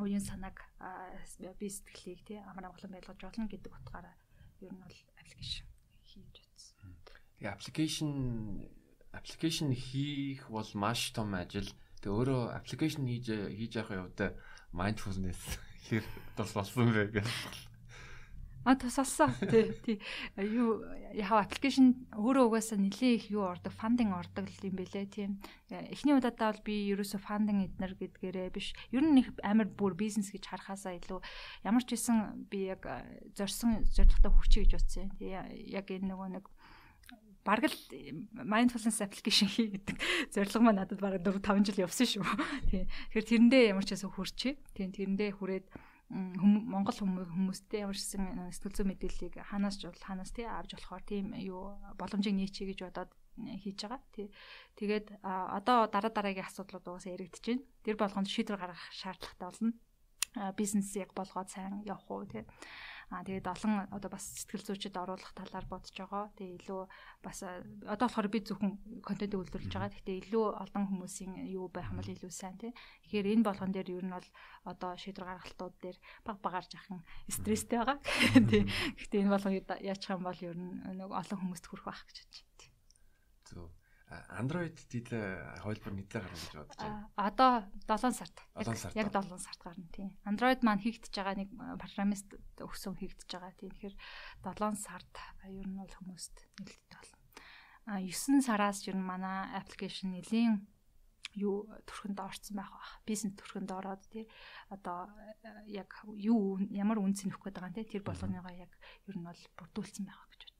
[0.00, 0.56] уян санааг
[1.60, 4.16] би сэтгэлийг тий амар амгалан байлгаж болно гэдэг утгаараа
[4.64, 5.68] ер нь бол аппликейшн
[6.08, 6.43] хийж.
[7.38, 8.10] Тэгээ аппликейшн
[9.12, 11.68] аппликейшн хийх бол маш том ажил.
[12.02, 14.30] Тэгээ өөрөө аппликейшн хийж хийж явах явдаа
[14.74, 15.58] mindfulness
[15.88, 16.04] хэр
[16.36, 17.28] тус болсон бэ гэж.
[18.64, 19.34] А тусалсан.
[19.50, 19.76] Тий.
[19.84, 20.00] Тий.
[20.40, 20.80] Юу
[21.12, 25.36] яхаа аппликейшн өөрөө угаасаа нэлээ их юу ордог, фандинг ордог юм бэлээ тийм.
[25.68, 28.72] Эхний удаадаа бол би ерөөсө фандинг эднэр гэдгээрээ биш.
[28.88, 31.20] Ер нь их амар бүр бизнес гэж харахаасаа илүү
[31.60, 32.88] ямар ч байсан би яг
[33.36, 35.12] зорсон зорилготой хүрчээ гэж утсан.
[35.20, 35.36] Тий.
[35.68, 36.48] Яг энэ нөгөө нэг
[37.44, 37.76] бараг л
[38.32, 39.96] mindfulness application хий гэдэг
[40.32, 42.24] зорилго маань надад бараг 4 5 жил явсан шүү.
[42.72, 42.88] Тий.
[43.12, 44.54] Тэгэхээр тэрэндээ ямар ч байсан хүрчээ.
[44.72, 44.88] Тий.
[44.88, 45.66] Тэрэндээ хүрээд
[46.08, 51.02] Монгол хүмүүстэй ямар ч гэсэн сэтгэл зүйн мэдээллийг ханаас ч бол ханаас тий авч болохоор
[51.02, 54.00] тийм юу боломжийг нээчээ гэж бодоод хийж байгаа.
[54.12, 54.28] Тий.
[54.78, 57.64] Тэгээд одоо дараа дараагийн асуудлууд угаасаа яригдчихэж байна.
[57.82, 59.72] Тэр болгонд шийдвэр гаргах шаардлагатай болно.
[60.54, 62.44] Бизнесийг болгоод сайн явах уу тий.
[63.14, 66.34] Аа тэгээд олон одоо бас сэтгэл зүйчэд оруулах талаар бодож байгаа.
[66.34, 66.82] Тэгээ илүү
[67.22, 68.74] бас одоо болохоор би зөвхөн
[69.06, 69.94] контент үйлдвэрлэж байгаа.
[69.94, 72.74] Гэхдээ илүү олон хүмүүсийн юу байх юм бол илүү сайн тий.
[73.06, 74.28] Тэгэхээр энэ болгон дээр ер нь бол
[74.66, 78.02] одоо шийдвэр гаргалтууд дээр баг багаар жахан стресстэй байгаа.
[78.50, 78.66] Тий.
[78.98, 82.42] Гэхдээ энэ болгон яачих юм бол ер нь нэг олон хүмүүст хүрэх байх гэж бодож
[82.42, 82.66] байна.
[83.46, 83.83] Зөв.
[84.12, 87.08] Android дилээ хөлбөр нийтлээ гарна гэж бодож байна.
[87.16, 87.52] Одоо
[87.88, 88.36] 7 сард.
[88.52, 88.96] 7 сард.
[89.00, 90.10] Яг 7 сард гарна тийм.
[90.28, 91.50] Android маань хийгдэж байгаа нэг
[91.80, 92.28] программист
[92.60, 93.52] өгсөн хийгдэж байгаа.
[93.58, 93.94] Тэгэхээр
[94.44, 95.12] 7 сард
[95.48, 97.16] ер нь бол хүмүүст нэлээд болно.
[97.88, 100.68] А 9 сараас ер нь манай аппликейшн нэлийн
[101.34, 103.02] юу төрхөнд орцсон байх бах.
[103.06, 104.28] Бизнес төрхөнд ороод тий
[104.70, 105.10] одоо
[105.66, 108.72] яг юу ямар үнц нөхөх гээд байгаа юм тий тэр болгоныгоо яг
[109.08, 110.53] ер нь бол бүрдүүлсэн байгаа гэж.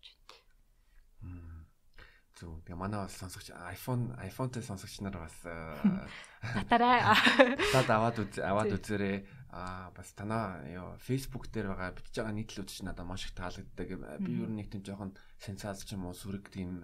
[2.34, 2.58] Зөв.
[2.66, 5.38] Тэгээ манай бас сонсогч iPhone iPhone-тэй сонсогч нар бас
[6.66, 7.14] татараа
[7.70, 9.22] тад аваад үз аваад үзээрэй.
[9.54, 14.18] Аа бас танаа ёо Facebook дээр байгаа бичиж байгаа нийтлүүд чинь надад маш их таалагддаг.
[14.18, 16.82] Би ер нь нэг тийм жоохон сенсац ч юм уу сүрэг тийм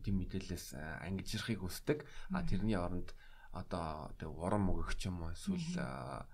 [0.00, 2.08] тийм мэдээлэлээс ангижрахыг хүсдэг.
[2.32, 3.12] А тэрний оронд
[3.52, 6.24] одоо тэг уран мөгөх ч юм уу эсвэл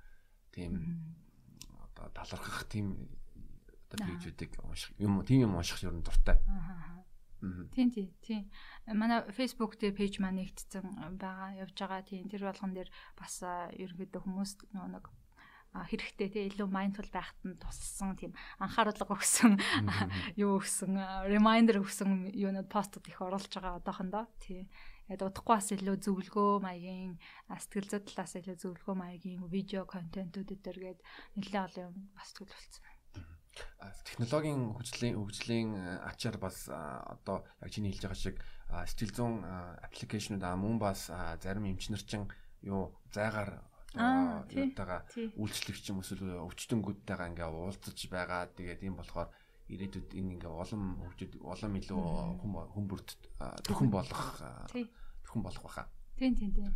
[0.54, 1.02] тийм
[1.82, 3.10] одоо талархах тийм
[3.90, 6.38] одоо пэйжүүдийг унших юм тийм юм унших ер нь дуртай.
[6.46, 7.01] Аа
[7.74, 8.42] Тийм тийм тийм.
[8.86, 12.02] Манай Facebook дээр пэйж маань нэгдсэн байгаа явж байгаа.
[12.06, 15.04] Тийм тэр болгон дээр бас ерөнхийдөө хүмүүс нэг
[15.72, 19.56] хэрэгтэй тий илүү mindful байхад нь туссан тийм анхаарал өгсөн
[20.36, 21.00] юу өгсөн
[21.32, 24.68] reminder өгсөн юунууд постууд их оруулж байгаа одоохондоо тий
[25.08, 27.16] яг удахгүй бас илүү зөвлөгөө маягийн
[27.48, 31.00] сэтгэл зүй талаас илүү зөвлөгөө маягийн видео контентууд дээр гээд
[31.40, 32.84] нэлээд олон юм бас төлөвлөсөн
[34.12, 35.70] технологийн хөгжлийн хөгжлийн
[36.04, 38.36] ачаар бас одоо яг чиний хэлж байгаа шиг
[38.68, 39.36] сэтгэл зүйн
[39.88, 41.08] аппликейшнууд аа мөн бас
[41.40, 42.28] зарим эмчнэрчин
[42.60, 43.64] юу зайгаар
[43.96, 45.08] юутайгаа
[45.40, 48.52] үйлчлэгч юм эсвэл өвчтөнгүүдтэйгээ ингээ уулзаж байгаа.
[48.52, 49.28] Тэгээд ийм болохоор
[49.72, 52.00] ирээдүйд энэ ингээ улам хөгжид улам илүү
[52.72, 53.16] хүн бүрт
[53.64, 54.40] төхөн болох
[55.24, 55.88] төхөн болох баха.
[56.22, 56.70] Тийм тийм тийм.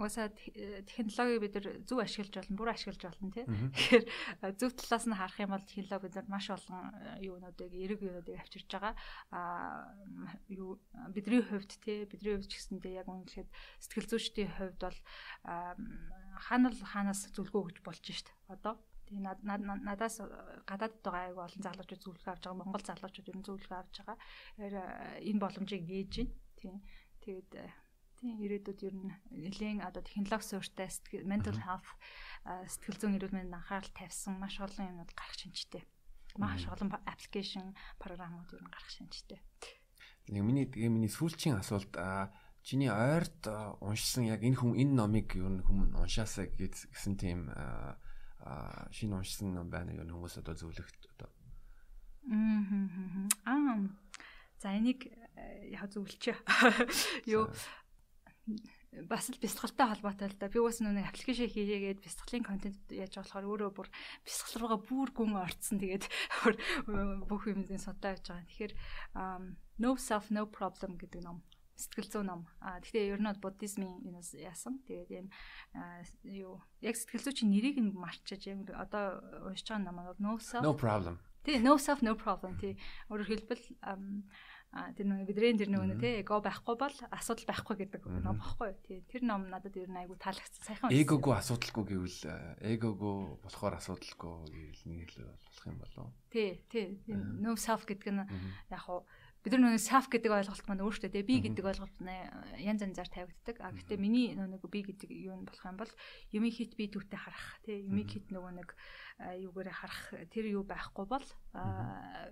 [0.00, 3.44] Уусаа технологиг бид нар зөв ашиглаж болно, буруу ашиглаж болно тий.
[3.44, 4.04] Тэгэхээр
[4.56, 6.88] зөв талаас нь харах юм бол технологи бид нар маш олон
[7.20, 8.96] юунуудыг, эрэг юунуудыг авчирж байгаа.
[9.28, 9.92] Аа
[10.48, 10.80] юу
[11.12, 13.48] бидний хувьд тий, бидний хувьд ч гэсэндээ яг үнэхээр
[13.84, 14.98] сэтгэл зүйчдийн хувьд бол
[16.40, 18.32] хаанал хаанаас зөвлөгөө өгч болж шít.
[18.48, 20.16] Одоо тий надаас
[20.64, 24.16] гадаадд байгаа айгу олон залуучууд зөвлөгөө авч байгаа, Монгол залуучууд ер нь зөвлөгөө авч байгаа.
[25.20, 26.32] Энэ боломжийг нээж байна.
[26.56, 26.80] Тий.
[27.22, 27.81] Тэгээд
[28.22, 30.86] Тийм ирээдүйд ер нь нэлийн одоо технологи суурьтай
[31.26, 31.90] mental health
[32.46, 35.82] сэтгэл зүйн эрүүл мэндэд анхаарал тавьсан маш олон юмнууд гарах шинжтэй.
[36.38, 39.42] Маш олон аппликейшн програмууд ер нь гарах шинжтэй.
[40.30, 41.90] Нэг миний миний сүүлчийн асуулт
[42.62, 43.42] чиний ойрт
[43.82, 47.50] уншсан яг энэ хүм энэ номыг ер нь хүм уншаасаа гэсэн тийм
[48.94, 51.30] шинэ уншсан ном байна юу хүмүүс одоо зөвлөгт одоо.
[53.50, 53.82] Аа.
[54.62, 55.10] За энийг
[55.74, 56.38] яг зөвлөчөө.
[57.34, 57.50] Юу
[59.08, 60.50] бас л бясалгалтай холбоотой л да.
[60.52, 63.88] Би бас нэг аппликейшн хийгээд бясалгалын контент яаж болохоор өөрөө бүр
[64.26, 65.80] бясалгал руугаа бүр гүн орцсон.
[65.80, 66.04] Тэгээд
[67.30, 68.48] бүх юмзын судаа явж байгаа.
[68.50, 68.72] Тэгэхээр
[69.80, 71.40] no self no problem гэдэг ном
[71.78, 72.42] сэтгэл зүйн ном.
[72.60, 74.82] А тэгэхээр ер нь буддизмын юунаас яасан.
[74.86, 75.26] Тэгээд ийм
[76.28, 80.62] юу яг сэтгэл зүйчийн нэрийг нь марчиж юм одоо уншиж байгаа ном бол no self
[80.62, 81.16] no problem.
[81.42, 82.76] Тий no self no problem тий.
[83.08, 83.64] Өөрөөр хэлбэл
[84.72, 88.72] А тэр нэг бидний тэр нэг тий эго байхгүй бол асуудал байхгүй гэдэг ном багхгүй.
[88.88, 90.64] Тий тэр ном надад ер нь айгу таалагдсан.
[90.64, 90.88] Сайхан.
[90.88, 92.20] Эгогүй асуудалгүй гэвэл
[92.72, 96.08] эгогүй болохоор асуудалгүй гэвэл нэг л болох юм болов.
[96.32, 96.96] Тий, тий.
[97.04, 98.24] No self гэдэг нь
[98.72, 99.04] яг хуу
[99.42, 101.96] бид нар нөгөө self гэдэг ойлголт маань өөртөө тий би гэдэг ойлголт
[102.62, 103.56] янз янзаар тавигддаг.
[103.58, 105.92] А гэхдээ миний нөгөө би гэдэг юу нь болох юм бол
[106.30, 108.70] юмыг хит би түүтэй харах тий юмыг хит нөгөө нэг
[109.20, 110.02] юугаараа харах
[110.32, 111.26] тэр юу байхгүй бол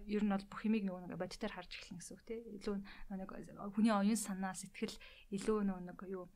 [0.06, 2.76] ер нь бол бүх юмыг нөгөө нэг бодитоор харж эхэлнэ гэсэн үг тий илүү
[3.16, 3.30] нэг
[3.76, 4.96] хүний оюун санаа сэтгэл
[5.36, 6.26] илүү нөгөө нэг юу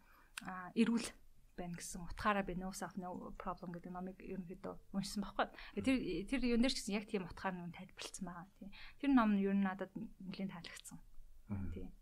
[0.76, 1.08] эрүүл
[1.56, 5.46] байна гэсэн утгаараа би no self no problem гэдэг номыг ерөнхийдөө уншсан байхгүй.
[5.86, 8.70] Тэр тэр юун дээр ч гэсэн яг тийм утгаар нь тайлбарлсан байгаа тийм.
[8.98, 10.98] Тэр ном нь ер нь надад нэлээд таалагдсан.
[11.70, 11.94] Тийм.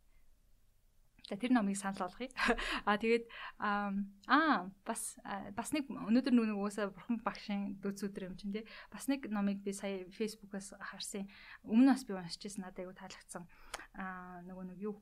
[1.32, 2.28] За тэр номыг санал болгоё.
[2.84, 3.24] Аа тэгээд
[3.56, 5.16] аа бас
[5.56, 8.68] бас нэг өнөөдөр нүг уусаа бурхан багшийн дүүцүүдэр юм чинь тий.
[8.92, 11.24] Бас нэг номыг би сая фэйсбүүкээс харсан.
[11.64, 13.48] Өмнө бас би уншижсэн надад айгу таалагдсан.
[13.96, 15.00] Аа нөгөө нэг юу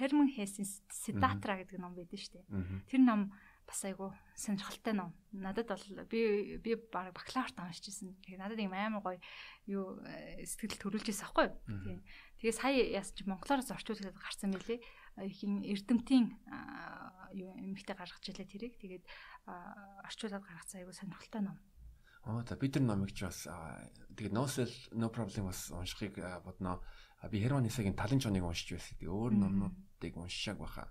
[0.00, 2.88] Херман Хессен Сидатра гэдэг ном байдаг шүү дээ.
[2.88, 3.28] Тэр ном
[3.68, 5.12] бас айгу сонирхолтой ном.
[5.36, 8.16] Надад бол би би баг бакалаврт уншижсэн.
[8.24, 9.20] Тэгээ надад юм амар гоё
[9.68, 11.52] юу э, сэтгэл төрүүлж ирсэн аахгүй.
[12.40, 14.80] Тэгээ сая яс чи монголоор зорчуулаад гарсан мөлий.
[15.16, 16.24] Хин эрдэмтийн
[17.36, 18.74] юу эмхтэй гаргаж илээ тэрийг.
[18.80, 19.04] Тэгээд
[19.46, 21.58] орчуулад гаргацсан айгу сонирхолтой ном.
[22.24, 23.48] Оо за бид нар номыг ч бас
[24.16, 26.80] тэгээд no cell no problem бас уншихыг бодноо.
[27.30, 28.96] Би Херман Исагийн талын чоныг уншиж байсан.
[28.98, 30.90] Тэгээ өөр номнуудыг уншааг баха.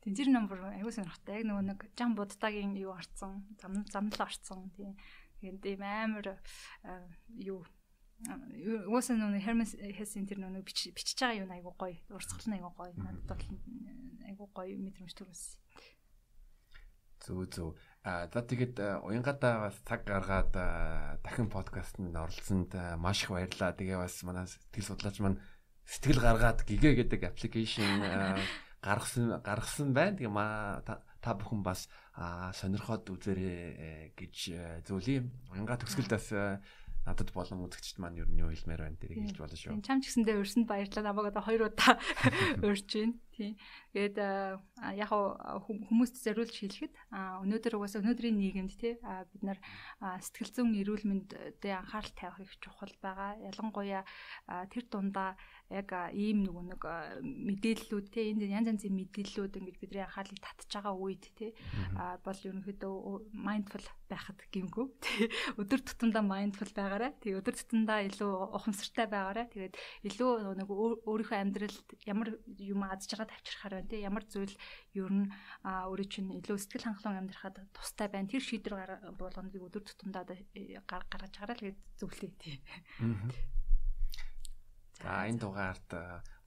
[0.00, 1.40] Тийм зэр номер аягүй сонирхолтой.
[1.40, 4.96] Яг нөгөө нэг жам буддагийн юу орцсон, зам замлал орцсон тийм.
[5.40, 6.38] Тэгээд ийм амар
[7.36, 7.66] юу
[8.22, 11.98] Уусаа нөгөө Hermes Hesse тэр нөгөө бичиж байгаа юу айгуу гоё.
[12.14, 12.94] Урсгал нь айгуу гоё.
[12.94, 13.44] Надад бол
[14.30, 15.58] айгуу гоё мэдрэмж төрүүлсэн.
[17.22, 17.74] Зүг зүг.
[18.06, 20.54] А за тэгээд уянгадаа бас цаг гаргаад
[21.22, 23.74] дахин подкастт оролцсонд маш их баярлалаа.
[23.74, 25.42] Тэгээ бас манай сэтгэл судлаач маань
[25.86, 28.38] сэтгэл гаргаад гигэ гэдэг аппликейшн
[28.82, 30.18] гаргасан гаргасан байна.
[30.18, 30.82] Тэгээ маа
[31.22, 31.86] та бүхэн бас
[32.58, 35.22] сонирхоод үзээрэй э, гэж э, зөвлөе.
[35.54, 36.58] Уянга төгсгөлдөөс э,
[37.02, 39.82] надад болон үзэгчд маань ер нь юу хэлмээр байна тэрийг хэлж болно шүү.
[39.82, 41.04] Чам ч гэсэндээ өрсөнд баярлалаа.
[41.10, 41.98] Намайг одоо хоёр удаа
[42.68, 43.14] өрж байна.
[43.32, 43.56] Тийм.
[43.96, 49.58] Тэгээд яг хүмүүст зориулж хэлэхэд өнөөдөр угаасаа өнөөдрийн нийгэмд тий бид нар
[50.20, 53.40] сэтгэл зүйн эрүүл мэндэд анхаарал тавих их чухал байгаа.
[53.40, 54.04] Ялангуяа
[54.68, 55.36] тэр дундаа
[55.72, 56.82] яг ийм нөгөө нэг
[57.24, 61.56] мэдээллүүд те энд янз янзын мэдээллүүд ингэж бидний анхаарлыг татж байгаа үед те
[62.24, 67.16] бол ерөнхийдөө mindful байхад гимгүү те өдөр тутамдаа mindful байгаарай.
[67.24, 69.46] Тэгээ өдөр тутамдаа илүү ухамсартай байгаарай.
[69.52, 69.74] Тэгээд
[70.12, 70.30] илүү
[70.60, 74.54] нэг өөрийнхөө амьдралд ямар юм аз жаргал авчрахаар байна те ямар зүйл
[74.94, 75.30] ер нь
[75.62, 78.28] өөрөө чинь илүү сэтгэл хангалуун амьдрахад тустай байна.
[78.28, 82.58] Тэр шийдвэр болгоныг өдөр тутамдаа гаргаж гараа л гэж зөвлөе тий.
[84.98, 85.88] За энэ дугаард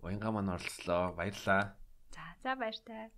[0.03, 1.15] уянга маань оролцлоо.
[1.15, 1.76] Баярлалаа.
[2.11, 3.11] За за баяртай.